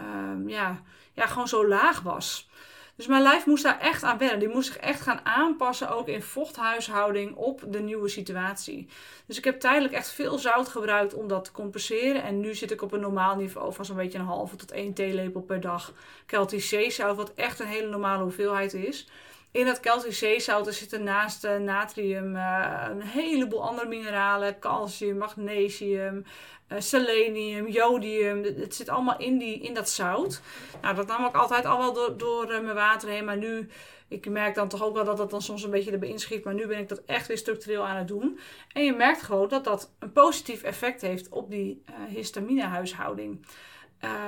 um, 0.00 0.48
ja, 0.48 0.82
ja, 1.12 1.26
gewoon 1.26 1.48
zo 1.48 1.68
laag 1.68 2.00
was. 2.00 2.48
Dus 2.96 3.06
mijn 3.06 3.22
lijf 3.22 3.46
moest 3.46 3.62
daar 3.62 3.80
echt 3.80 4.02
aan 4.02 4.18
wennen. 4.18 4.38
Die 4.38 4.48
moest 4.48 4.66
zich 4.66 4.76
echt 4.76 5.00
gaan 5.00 5.20
aanpassen, 5.22 5.90
ook 5.90 6.08
in 6.08 6.22
vochthuishouding, 6.22 7.34
op 7.34 7.62
de 7.68 7.80
nieuwe 7.80 8.08
situatie. 8.08 8.88
Dus 9.26 9.38
ik 9.38 9.44
heb 9.44 9.60
tijdelijk 9.60 9.94
echt 9.94 10.10
veel 10.10 10.38
zout 10.38 10.68
gebruikt 10.68 11.14
om 11.14 11.28
dat 11.28 11.44
te 11.44 11.52
compenseren. 11.52 12.22
En 12.22 12.40
nu 12.40 12.54
zit 12.54 12.70
ik 12.70 12.82
op 12.82 12.92
een 12.92 13.00
normaal 13.00 13.36
niveau 13.36 13.72
van 13.72 13.84
zo'n 13.84 13.96
beetje 13.96 14.18
een 14.18 14.24
halve 14.24 14.56
tot 14.56 14.70
één 14.70 14.94
theelepel 14.94 15.40
per 15.40 15.60
dag 15.60 15.92
Keltisch 16.26 16.68
zeezout. 16.68 17.16
Wat 17.16 17.34
echt 17.34 17.60
een 17.60 17.66
hele 17.66 17.88
normale 17.88 18.22
hoeveelheid 18.22 18.74
is. 18.74 19.08
In 19.50 19.66
dat 19.66 19.80
Keltisch 19.80 20.18
zeezout 20.18 20.74
zitten 20.74 21.02
naast 21.02 21.44
uh, 21.44 21.56
natrium 21.56 22.36
uh, 22.36 22.84
een 22.90 23.02
heleboel 23.02 23.68
andere 23.68 23.88
mineralen. 23.88 24.58
Calcium, 24.58 25.16
magnesium, 25.16 26.24
uh, 26.68 26.80
selenium, 26.80 27.68
jodium. 27.68 28.42
Het 28.44 28.74
zit 28.74 28.88
allemaal 28.88 29.18
in, 29.18 29.38
die, 29.38 29.60
in 29.60 29.74
dat 29.74 29.88
zout. 29.88 30.40
Nou, 30.82 30.94
dat 30.94 31.06
nam 31.06 31.26
ik 31.26 31.34
altijd 31.34 31.64
al 31.64 31.78
wel 31.78 31.92
door, 31.92 32.16
door 32.16 32.46
mijn 32.46 32.74
water 32.74 33.08
heen. 33.08 33.24
Maar 33.24 33.36
nu, 33.36 33.68
ik 34.08 34.28
merk 34.28 34.54
dan 34.54 34.68
toch 34.68 34.82
ook 34.82 34.94
wel 34.94 35.04
dat 35.04 35.16
dat 35.16 35.30
dan 35.30 35.42
soms 35.42 35.62
een 35.62 35.70
beetje 35.70 35.92
erbij 35.92 36.08
inschiet. 36.08 36.44
Maar 36.44 36.54
nu 36.54 36.66
ben 36.66 36.78
ik 36.78 36.88
dat 36.88 37.02
echt 37.06 37.26
weer 37.26 37.38
structureel 37.38 37.86
aan 37.86 37.96
het 37.96 38.08
doen. 38.08 38.38
En 38.72 38.84
je 38.84 38.92
merkt 38.92 39.22
gewoon 39.22 39.48
dat 39.48 39.64
dat 39.64 39.90
een 39.98 40.12
positief 40.12 40.62
effect 40.62 41.00
heeft 41.00 41.28
op 41.28 41.50
die 41.50 41.82
histaminehuishouding. 42.08 43.46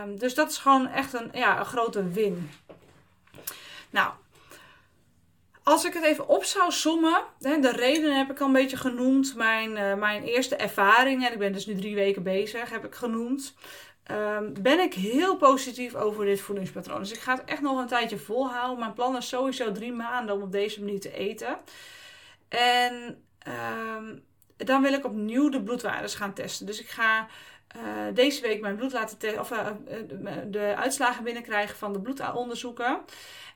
Um, 0.05 0.19
dus 0.19 0.35
dat 0.35 0.51
is 0.51 0.59
gewoon 0.59 0.87
echt 0.87 1.13
een, 1.13 1.31
ja, 1.33 1.59
een 1.59 1.65
grote 1.67 2.09
win. 2.09 2.51
Nou, 3.91 4.13
als 5.69 5.85
ik 5.85 5.95
het 5.95 6.05
even 6.05 6.29
op 6.29 6.45
zou 6.45 6.73
sommen, 6.73 7.25
de 7.39 7.73
redenen 7.73 8.17
heb 8.17 8.31
ik 8.31 8.41
al 8.41 8.47
een 8.47 8.53
beetje 8.53 8.77
genoemd. 8.77 9.35
Mijn, 9.37 9.77
uh, 9.77 9.95
mijn 9.95 10.23
eerste 10.23 10.57
ervaringen, 10.57 11.33
ik 11.33 11.39
ben 11.39 11.53
dus 11.53 11.67
nu 11.67 11.75
drie 11.75 11.95
weken 11.95 12.23
bezig, 12.23 12.71
heb 12.71 12.85
ik 12.85 12.95
genoemd. 12.95 13.55
Um, 14.11 14.63
ben 14.63 14.81
ik 14.81 14.95
heel 14.95 15.37
positief 15.37 15.95
over 15.95 16.25
dit 16.25 16.41
voedingspatroon. 16.41 16.99
Dus 16.99 17.13
ik 17.13 17.19
ga 17.19 17.35
het 17.35 17.45
echt 17.45 17.61
nog 17.61 17.79
een 17.79 17.87
tijdje 17.87 18.19
volhouden. 18.19 18.79
Mijn 18.79 18.93
plan 18.93 19.17
is 19.17 19.29
sowieso 19.29 19.73
drie 19.73 19.93
maanden 19.93 20.35
om 20.35 20.43
op 20.43 20.53
deze 20.53 20.81
manier 20.81 21.01
te 21.01 21.13
eten. 21.13 21.59
En 22.49 23.25
um, 23.99 24.25
dan 24.57 24.83
wil 24.83 24.93
ik 24.93 25.05
opnieuw 25.05 25.49
de 25.49 25.63
bloedwaardes 25.63 26.15
gaan 26.15 26.33
testen. 26.33 26.67
Dus 26.67 26.81
ik 26.81 26.89
ga 26.89 27.27
uh, 27.77 27.83
deze 28.15 28.43
week 28.43 28.61
mijn 28.61 28.77
bloed 28.77 28.93
laten 28.93 29.41
of 29.41 29.51
uh, 29.51 29.67
de 30.47 30.75
uitslagen 30.77 31.25
binnenkrijgen 31.25 31.77
van 31.77 31.93
de 31.93 32.01
bloedonderzoeken. 32.01 33.01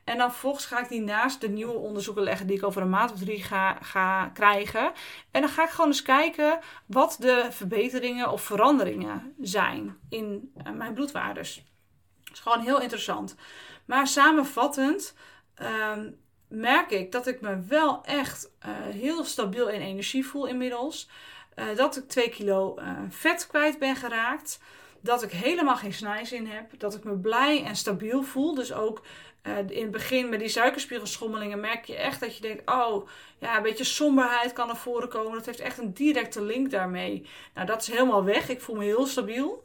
En 0.05 0.19
dan 0.19 0.31
vervolgens 0.31 0.67
ga 0.67 0.81
ik 0.81 0.89
die 0.89 1.01
naast 1.01 1.41
de 1.41 1.49
nieuwe 1.49 1.73
onderzoeken 1.73 2.23
leggen 2.23 2.47
die 2.47 2.57
ik 2.57 2.65
over 2.65 2.83
een 2.83 2.91
maand 2.91 3.13
of 3.13 3.19
drie 3.19 3.43
ga, 3.43 3.79
ga 3.81 4.27
krijgen. 4.27 4.93
En 5.31 5.41
dan 5.41 5.51
ga 5.51 5.65
ik 5.65 5.71
gewoon 5.71 5.87
eens 5.87 6.03
kijken 6.03 6.59
wat 6.87 7.17
de 7.21 7.47
verbeteringen 7.51 8.31
of 8.31 8.43
veranderingen 8.43 9.35
zijn 9.41 9.99
in 10.09 10.53
mijn 10.75 10.95
bloedwaardes. 10.95 11.65
Dat 12.25 12.33
is 12.33 12.41
gewoon 12.41 12.61
heel 12.61 12.81
interessant. 12.81 13.35
Maar 13.85 14.07
samenvattend 14.07 15.15
um, 15.93 16.21
merk 16.49 16.91
ik 16.91 17.13
dat 17.13 17.27
ik 17.27 17.41
me 17.41 17.61
wel 17.61 18.05
echt 18.05 18.51
heel 18.91 19.25
stabiel 19.25 19.69
in 19.69 19.81
energie 19.81 20.27
voel 20.27 20.47
inmiddels. 20.47 21.09
Uh, 21.57 21.77
dat 21.77 21.97
ik 21.97 22.09
2 22.09 22.29
kilo 22.29 22.79
vet 23.09 23.47
kwijt 23.47 23.79
ben 23.79 23.97
geraakt 23.97 24.59
dat 25.03 25.23
ik 25.23 25.31
helemaal 25.31 25.77
geen 25.77 25.93
snijzin 25.93 26.47
heb. 26.47 26.79
Dat 26.79 26.95
ik 26.95 27.05
me 27.05 27.17
blij 27.17 27.65
en 27.65 27.77
stabiel 27.77 28.23
voel. 28.23 28.55
Dus 28.55 28.73
ook 28.73 29.03
uh, 29.43 29.59
in 29.69 29.83
het 29.83 29.91
begin 29.91 30.29
met 30.29 30.39
die 30.39 30.49
suikerspiegelschommelingen 30.49 31.61
merk 31.61 31.85
je 31.85 31.97
echt 31.97 32.21
dat 32.21 32.37
je 32.37 32.43
denkt: 32.43 32.71
oh, 32.71 33.09
ja, 33.39 33.57
een 33.57 33.63
beetje 33.63 33.85
somberheid 33.85 34.53
kan 34.53 34.67
naar 34.67 34.77
voren 34.77 35.09
komen. 35.09 35.33
Dat 35.33 35.47
heeft 35.47 35.61
echt 35.61 35.79
een 35.79 35.93
directe 35.93 36.43
link 36.43 36.71
daarmee. 36.71 37.27
Nou, 37.55 37.67
dat 37.67 37.83
is 37.83 37.89
helemaal 37.89 38.25
weg. 38.25 38.49
Ik 38.49 38.61
voel 38.61 38.77
me 38.77 38.85
heel 38.85 39.07
stabiel. 39.07 39.63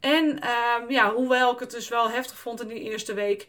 En 0.00 0.24
uh, 0.44 0.88
ja, 0.88 1.12
hoewel 1.14 1.52
ik 1.52 1.58
het 1.58 1.70
dus 1.70 1.88
wel 1.88 2.10
heftig 2.10 2.38
vond 2.38 2.60
in 2.60 2.68
die 2.68 2.80
eerste 2.80 3.14
week, 3.14 3.46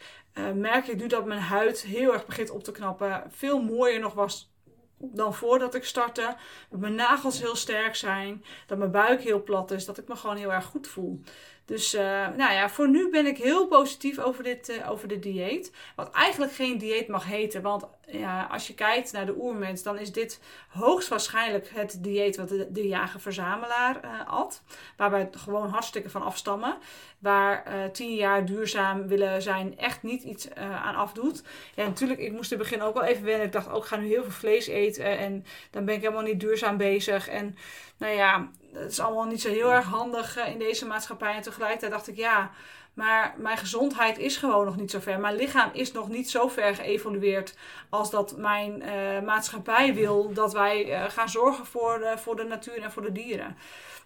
merk 0.56 0.88
ik 0.88 0.98
nu 0.98 1.08
dat 1.08 1.26
mijn 1.26 1.40
huid 1.40 1.82
heel 1.82 2.14
erg 2.14 2.26
begint 2.26 2.50
op 2.50 2.64
te 2.64 2.72
knappen. 2.72 3.24
Veel 3.30 3.62
mooier 3.62 4.00
nog 4.00 4.14
was 4.14 4.52
dan 5.00 5.34
voordat 5.34 5.76
ik 5.76 5.84
startte. 5.86 6.36
Dat 6.70 6.80
mijn 6.80 6.96
nagels 6.96 7.40
heel 7.40 7.56
sterk 7.56 7.96
zijn. 7.96 8.44
Dat 8.68 8.78
mijn 8.78 8.92
buik 8.92 9.22
heel 9.22 9.44
plat 9.44 9.72
is. 9.72 9.86
Dat 9.86 9.98
ik 9.98 10.08
me 10.08 10.16
gewoon 10.16 10.38
heel 10.38 10.54
erg 10.54 10.66
goed 10.66 10.88
voel. 10.88 11.22
Dus 11.70 11.96
uh, 11.96 12.02
nou 12.38 12.54
ja, 12.54 12.70
voor 12.70 12.90
nu 12.90 13.10
ben 13.10 13.26
ik 13.26 13.38
heel 13.38 13.68
positief 13.68 14.20
over 14.20 14.44
dit, 14.44 14.70
uh, 14.70 14.90
over 14.90 15.08
dit 15.08 15.24
dieet. 15.24 15.72
Wat 15.96 16.12
eigenlijk 16.12 16.52
geen 16.52 16.78
dieet 16.78 17.08
mag 17.08 17.26
heten. 17.26 17.62
Want 17.62 17.88
ja, 18.08 18.48
als 18.52 18.68
je 18.68 18.74
kijkt 18.74 19.12
naar 19.12 19.26
de 19.26 19.36
oermens, 19.38 19.84
dan 19.84 19.98
is 19.98 20.12
dit 20.12 20.42
hoogstwaarschijnlijk 20.70 21.70
het 21.74 22.04
dieet 22.04 22.38
wat 22.38 22.50
de, 22.50 22.72
de 22.72 22.88
jager-verzamelaar 22.88 24.00
uh, 24.06 24.28
at. 24.28 24.64
Waar 24.98 25.12
wij 25.12 25.30
gewoon 25.32 25.70
hartstikke 25.70 26.10
van 26.10 26.22
afstammen. 26.22 26.78
Waar 27.20 27.92
tien 27.92 28.16
jaar 28.16 28.46
duurzaam 28.46 29.08
willen 29.08 29.42
zijn 29.42 29.78
echt 29.78 30.04
niet 30.04 30.24
iets 30.24 30.54
aan 30.56 30.96
afdoet. 30.96 31.44
Ja, 31.76 31.86
natuurlijk, 31.86 32.20
ik 32.20 32.32
moest 32.32 32.52
in 32.52 32.60
het 32.60 32.70
begin 32.70 32.86
ook 32.86 32.94
wel 32.94 33.04
even 33.04 33.24
wennen. 33.24 33.46
Ik 33.46 33.52
dacht, 33.52 33.68
ook 33.68 33.76
oh, 33.76 33.82
ik 33.82 33.88
ga 33.88 33.96
nu 33.96 34.08
heel 34.08 34.24
veel 34.24 34.32
vlees 34.32 34.68
eten. 34.68 35.18
En 35.18 35.46
dan 35.72 35.86
ben 35.86 35.96
ik 35.96 36.02
helemaal 36.02 36.24
niet 36.24 36.40
duurzaam 36.40 36.78
bezig. 36.78 37.28
En 37.28 37.58
nou 37.98 38.14
ja, 38.14 38.50
het 38.74 38.92
is 38.92 39.00
allemaal 39.00 39.26
niet 39.26 39.42
zo 39.42 39.50
heel 39.50 39.72
erg 39.72 39.86
handig 39.86 40.38
eh, 40.38 40.52
in 40.52 40.60
deze 40.60 40.86
maatschappij. 40.86 41.36
En 41.36 41.42
tegelijkertijd 41.42 41.92
dacht 41.92 42.08
ik, 42.08 42.16
ja, 42.16 42.52
maar 42.94 43.36
mijn 43.38 43.58
gezondheid 43.58 44.18
is 44.18 44.38
gewoon 44.38 44.66
nog 44.66 44.76
niet 44.76 44.92
zo 44.92 45.00
ver. 45.00 45.20
Mijn 45.20 45.36
lichaam 45.36 45.70
is 45.74 45.92
nog 45.92 46.10
niet 46.10 46.30
zo 46.30 46.48
ver 46.48 46.76
geëvolueerd 46.76 47.56
als 47.90 48.10
dat 48.10 48.38
mijn 48.38 48.82
uh, 48.82 49.22
maatschappij 49.22 49.94
wil 49.94 50.34
dat 50.34 50.54
wij 50.54 50.86
uh, 50.86 51.10
gaan 51.10 51.30
zorgen 51.30 51.66
voor, 51.66 52.00
uh, 52.02 52.18
voor 52.18 52.36
de 52.36 52.44
natuur 52.44 52.82
en 52.82 52.92
voor 52.92 53.02
de 53.02 53.12
dieren. 53.12 53.58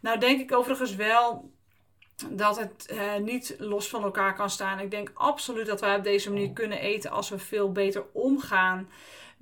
Nou 0.02 0.20
denk 0.20 0.40
ik 0.40 0.56
overigens 0.56 0.96
wel 0.96 1.52
dat 2.30 2.60
het 2.60 2.94
niet 3.22 3.56
los 3.60 3.90
van 3.90 4.04
elkaar 4.04 4.36
kan 4.36 4.50
staan. 4.50 4.80
Ik 4.80 4.92
denk 4.92 5.12
absoluut 5.14 5.66
dat 5.66 5.82
wij 5.82 5.96
op 5.96 6.04
deze 6.04 6.32
manier 6.32 6.52
kunnen 6.52 6.80
eten 6.80 7.12
als 7.12 7.30
we 7.30 7.40
veel 7.40 7.72
beter 7.72 8.04
omgaan 8.12 8.90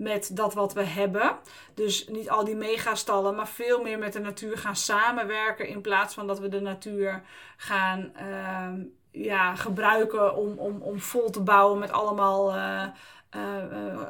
met 0.01 0.29
dat 0.33 0.53
wat 0.53 0.73
we 0.73 0.83
hebben. 0.83 1.37
Dus 1.73 2.07
niet 2.07 2.29
al 2.29 2.43
die 2.43 2.55
megastallen, 2.55 3.35
maar 3.35 3.47
veel 3.47 3.81
meer 3.81 3.97
met 3.97 4.13
de 4.13 4.19
natuur 4.19 4.57
gaan 4.57 4.75
samenwerken. 4.75 5.67
In 5.67 5.81
plaats 5.81 6.13
van 6.13 6.27
dat 6.27 6.39
we 6.39 6.49
de 6.49 6.61
natuur 6.61 7.21
gaan 7.57 8.11
uh, 8.21 8.85
ja, 9.11 9.55
gebruiken 9.55 10.35
om, 10.35 10.57
om, 10.57 10.81
om 10.81 10.99
vol 10.99 11.29
te 11.29 11.41
bouwen 11.41 11.79
met 11.79 11.91
allemaal 11.91 12.55
uh, 12.55 12.87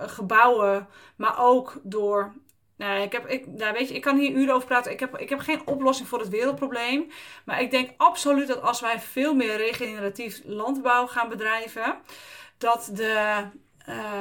gebouwen. 0.07 0.87
Maar 1.15 1.39
ook 1.39 1.79
door 1.83 2.33
nou, 2.75 3.01
ik, 3.01 3.11
heb, 3.11 3.27
ik, 3.27 3.47
nou, 3.47 3.73
weet 3.73 3.87
je, 3.87 3.95
ik 3.95 4.01
kan 4.01 4.17
hier 4.17 4.31
uren 4.31 4.55
over 4.55 4.67
praten. 4.67 4.91
Ik 4.91 4.99
heb, 4.99 5.17
ik 5.17 5.29
heb 5.29 5.39
geen 5.39 5.67
oplossing 5.67 6.07
voor 6.07 6.19
het 6.19 6.29
wereldprobleem. 6.29 7.07
Maar 7.45 7.61
ik 7.61 7.71
denk 7.71 7.89
absoluut 7.97 8.47
dat 8.47 8.61
als 8.61 8.81
wij 8.81 8.99
veel 8.99 9.33
meer 9.33 9.57
regeneratief 9.57 10.41
landbouw 10.45 11.07
gaan 11.07 11.29
bedrijven, 11.29 11.95
dat 12.57 12.89
de, 12.93 13.43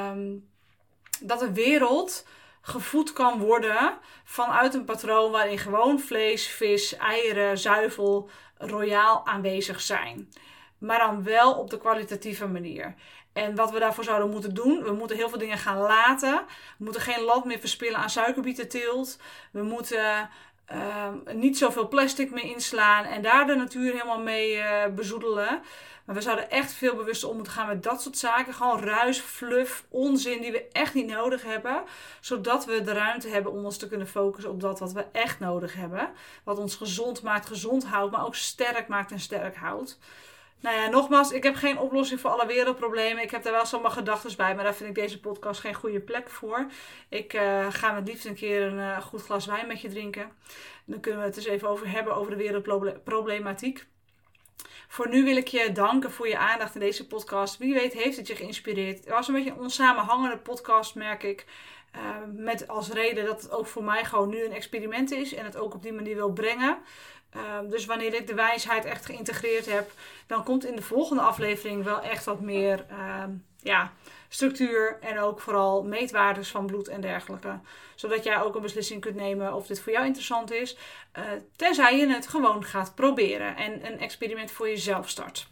um, 0.09 0.50
dat 1.23 1.39
de 1.39 1.53
wereld 1.53 2.25
gevoed 2.61 3.13
kan 3.13 3.39
worden 3.39 3.97
vanuit 4.23 4.73
een 4.73 4.85
patroon 4.85 5.31
waarin 5.31 5.57
gewoon 5.57 5.99
vlees, 5.99 6.47
vis, 6.47 6.95
eieren, 6.95 7.57
zuivel 7.57 8.29
royaal 8.57 9.25
aanwezig 9.25 9.81
zijn. 9.81 10.29
Maar 10.77 10.99
dan 10.99 11.23
wel 11.23 11.53
op 11.53 11.69
de 11.69 11.77
kwalitatieve 11.77 12.47
manier. 12.47 12.95
En 13.33 13.55
wat 13.55 13.71
we 13.71 13.79
daarvoor 13.79 14.03
zouden 14.03 14.29
moeten 14.29 14.53
doen, 14.53 14.83
we 14.83 14.91
moeten 14.91 15.17
heel 15.17 15.29
veel 15.29 15.37
dingen 15.37 15.57
gaan 15.57 15.77
laten. 15.77 16.43
We 16.77 16.83
moeten 16.83 17.01
geen 17.01 17.23
land 17.23 17.45
meer 17.45 17.59
verspillen 17.59 17.97
aan 17.97 18.09
suikerbietenteelt. 18.09 19.19
We 19.51 19.63
moeten 19.63 20.29
uh, 20.73 21.33
niet 21.33 21.57
zoveel 21.57 21.87
plastic 21.87 22.31
meer 22.31 22.43
inslaan 22.43 23.05
en 23.05 23.21
daar 23.21 23.47
de 23.47 23.55
natuur 23.55 23.91
helemaal 23.91 24.21
mee 24.21 24.55
uh, 24.57 24.85
bezoedelen. 24.95 25.61
Maar 26.05 26.15
we 26.15 26.21
zouden 26.21 26.49
echt 26.49 26.73
veel 26.73 26.95
bewuster 26.95 27.29
om 27.29 27.35
moeten 27.35 27.53
gaan 27.53 27.67
met 27.67 27.83
dat 27.83 28.01
soort 28.01 28.17
zaken. 28.17 28.53
Gewoon 28.53 28.79
ruis, 28.79 29.19
fluff, 29.19 29.85
onzin 29.89 30.41
die 30.41 30.51
we 30.51 30.67
echt 30.71 30.93
niet 30.93 31.07
nodig 31.07 31.43
hebben. 31.43 31.83
Zodat 32.19 32.65
we 32.65 32.81
de 32.81 32.93
ruimte 32.93 33.29
hebben 33.29 33.51
om 33.51 33.65
ons 33.65 33.77
te 33.77 33.87
kunnen 33.87 34.07
focussen 34.07 34.51
op 34.51 34.61
dat 34.61 34.79
wat 34.79 34.91
we 34.91 35.05
echt 35.11 35.39
nodig 35.39 35.73
hebben. 35.73 36.09
Wat 36.43 36.57
ons 36.57 36.75
gezond 36.75 37.21
maakt, 37.21 37.45
gezond 37.47 37.85
houdt, 37.85 38.11
maar 38.11 38.25
ook 38.25 38.35
sterk 38.35 38.87
maakt 38.87 39.11
en 39.11 39.19
sterk 39.19 39.55
houdt. 39.55 39.99
Nou 40.61 40.75
ja, 40.75 40.89
nogmaals, 40.89 41.31
ik 41.31 41.43
heb 41.43 41.55
geen 41.55 41.79
oplossing 41.79 42.19
voor 42.19 42.29
alle 42.29 42.45
wereldproblemen. 42.45 43.23
Ik 43.23 43.31
heb 43.31 43.43
daar 43.43 43.53
wel 43.53 43.65
zomaar 43.65 43.91
gedachten 43.91 44.37
bij, 44.37 44.55
maar 44.55 44.63
daar 44.63 44.75
vind 44.75 44.89
ik 44.89 44.95
deze 44.95 45.19
podcast 45.19 45.59
geen 45.59 45.73
goede 45.73 45.99
plek 45.99 46.29
voor. 46.29 46.65
Ik 47.09 47.33
uh, 47.33 47.65
ga 47.69 47.91
met 47.91 48.07
liefst 48.07 48.25
een 48.25 48.35
keer 48.35 48.61
een 48.61 48.77
uh, 48.77 49.01
goed 49.01 49.21
glas 49.21 49.45
wijn 49.45 49.67
met 49.67 49.81
je 49.81 49.89
drinken. 49.89 50.21
En 50.21 50.31
dan 50.85 50.99
kunnen 50.99 51.19
we 51.19 51.25
het 51.25 51.37
eens 51.37 51.45
even 51.45 51.67
over 51.69 51.89
hebben 51.89 52.15
over 52.15 52.31
de 52.31 52.37
wereldproblematiek. 52.37 53.85
Voor 54.87 55.09
nu 55.09 55.23
wil 55.23 55.35
ik 55.35 55.47
je 55.47 55.71
danken 55.71 56.11
voor 56.11 56.27
je 56.27 56.37
aandacht 56.37 56.73
in 56.73 56.79
deze 56.79 57.07
podcast. 57.07 57.57
Wie 57.57 57.73
weet 57.73 57.93
heeft 57.93 58.17
het 58.17 58.27
je 58.27 58.35
geïnspireerd. 58.35 58.97
Het 58.97 59.09
was 59.09 59.27
een 59.27 59.33
beetje 59.33 59.51
een 59.51 59.59
onsamenhangende 59.59 60.37
podcast, 60.37 60.95
merk 60.95 61.23
ik. 61.23 61.45
Uh, 61.95 62.01
met 62.33 62.67
als 62.67 62.89
reden 62.89 63.25
dat 63.25 63.41
het 63.41 63.51
ook 63.51 63.67
voor 63.67 63.83
mij 63.83 64.05
gewoon 64.05 64.29
nu 64.29 64.45
een 64.45 64.53
experiment 64.53 65.11
is 65.11 65.33
en 65.33 65.45
het 65.45 65.57
ook 65.57 65.73
op 65.73 65.83
die 65.83 65.93
manier 65.93 66.15
wil 66.15 66.31
brengen. 66.33 66.77
Uh, 67.35 67.41
dus 67.69 67.85
wanneer 67.85 68.13
ik 68.13 68.27
de 68.27 68.33
wijsheid 68.33 68.85
echt 68.85 69.05
geïntegreerd 69.05 69.65
heb, 69.65 69.91
dan 70.27 70.43
komt 70.43 70.65
in 70.65 70.75
de 70.75 70.81
volgende 70.81 71.21
aflevering 71.21 71.83
wel 71.83 72.01
echt 72.01 72.25
wat 72.25 72.41
meer 72.41 72.85
uh, 72.91 73.23
ja, 73.61 73.91
structuur 74.29 74.97
en 75.01 75.19
ook 75.19 75.41
vooral 75.41 75.83
meetwaardes 75.83 76.49
van 76.49 76.65
bloed 76.65 76.87
en 76.87 77.01
dergelijke. 77.01 77.59
Zodat 77.95 78.23
jij 78.23 78.41
ook 78.41 78.55
een 78.55 78.61
beslissing 78.61 79.01
kunt 79.01 79.15
nemen 79.15 79.53
of 79.53 79.67
dit 79.67 79.81
voor 79.81 79.93
jou 79.93 80.05
interessant 80.05 80.51
is. 80.51 80.77
Uh, 81.17 81.23
tenzij 81.55 81.97
je 81.97 82.07
het 82.07 82.27
gewoon 82.27 82.63
gaat 82.63 82.95
proberen 82.95 83.55
en 83.55 83.85
een 83.85 83.99
experiment 83.99 84.51
voor 84.51 84.67
jezelf 84.67 85.09
start. 85.09 85.47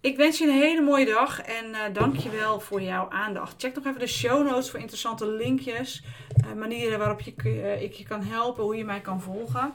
Ik 0.00 0.16
wens 0.16 0.38
je 0.38 0.44
een 0.44 0.60
hele 0.60 0.80
mooie 0.80 1.06
dag 1.06 1.40
en 1.40 1.66
uh, 1.66 1.78
dank 1.92 2.16
je 2.16 2.30
wel 2.30 2.60
voor 2.60 2.82
jouw 2.82 3.10
aandacht. 3.10 3.54
Check 3.58 3.74
nog 3.74 3.86
even 3.86 4.00
de 4.00 4.06
show 4.06 4.46
notes 4.46 4.70
voor 4.70 4.80
interessante 4.80 5.26
linkjes, 5.26 6.02
uh, 6.44 6.52
manieren 6.52 6.98
waarop 6.98 7.20
je, 7.20 7.32
ik 7.80 7.92
je 7.92 8.04
kan 8.04 8.22
helpen, 8.22 8.64
hoe 8.64 8.76
je 8.76 8.84
mij 8.84 9.00
kan 9.00 9.20
volgen. 9.20 9.74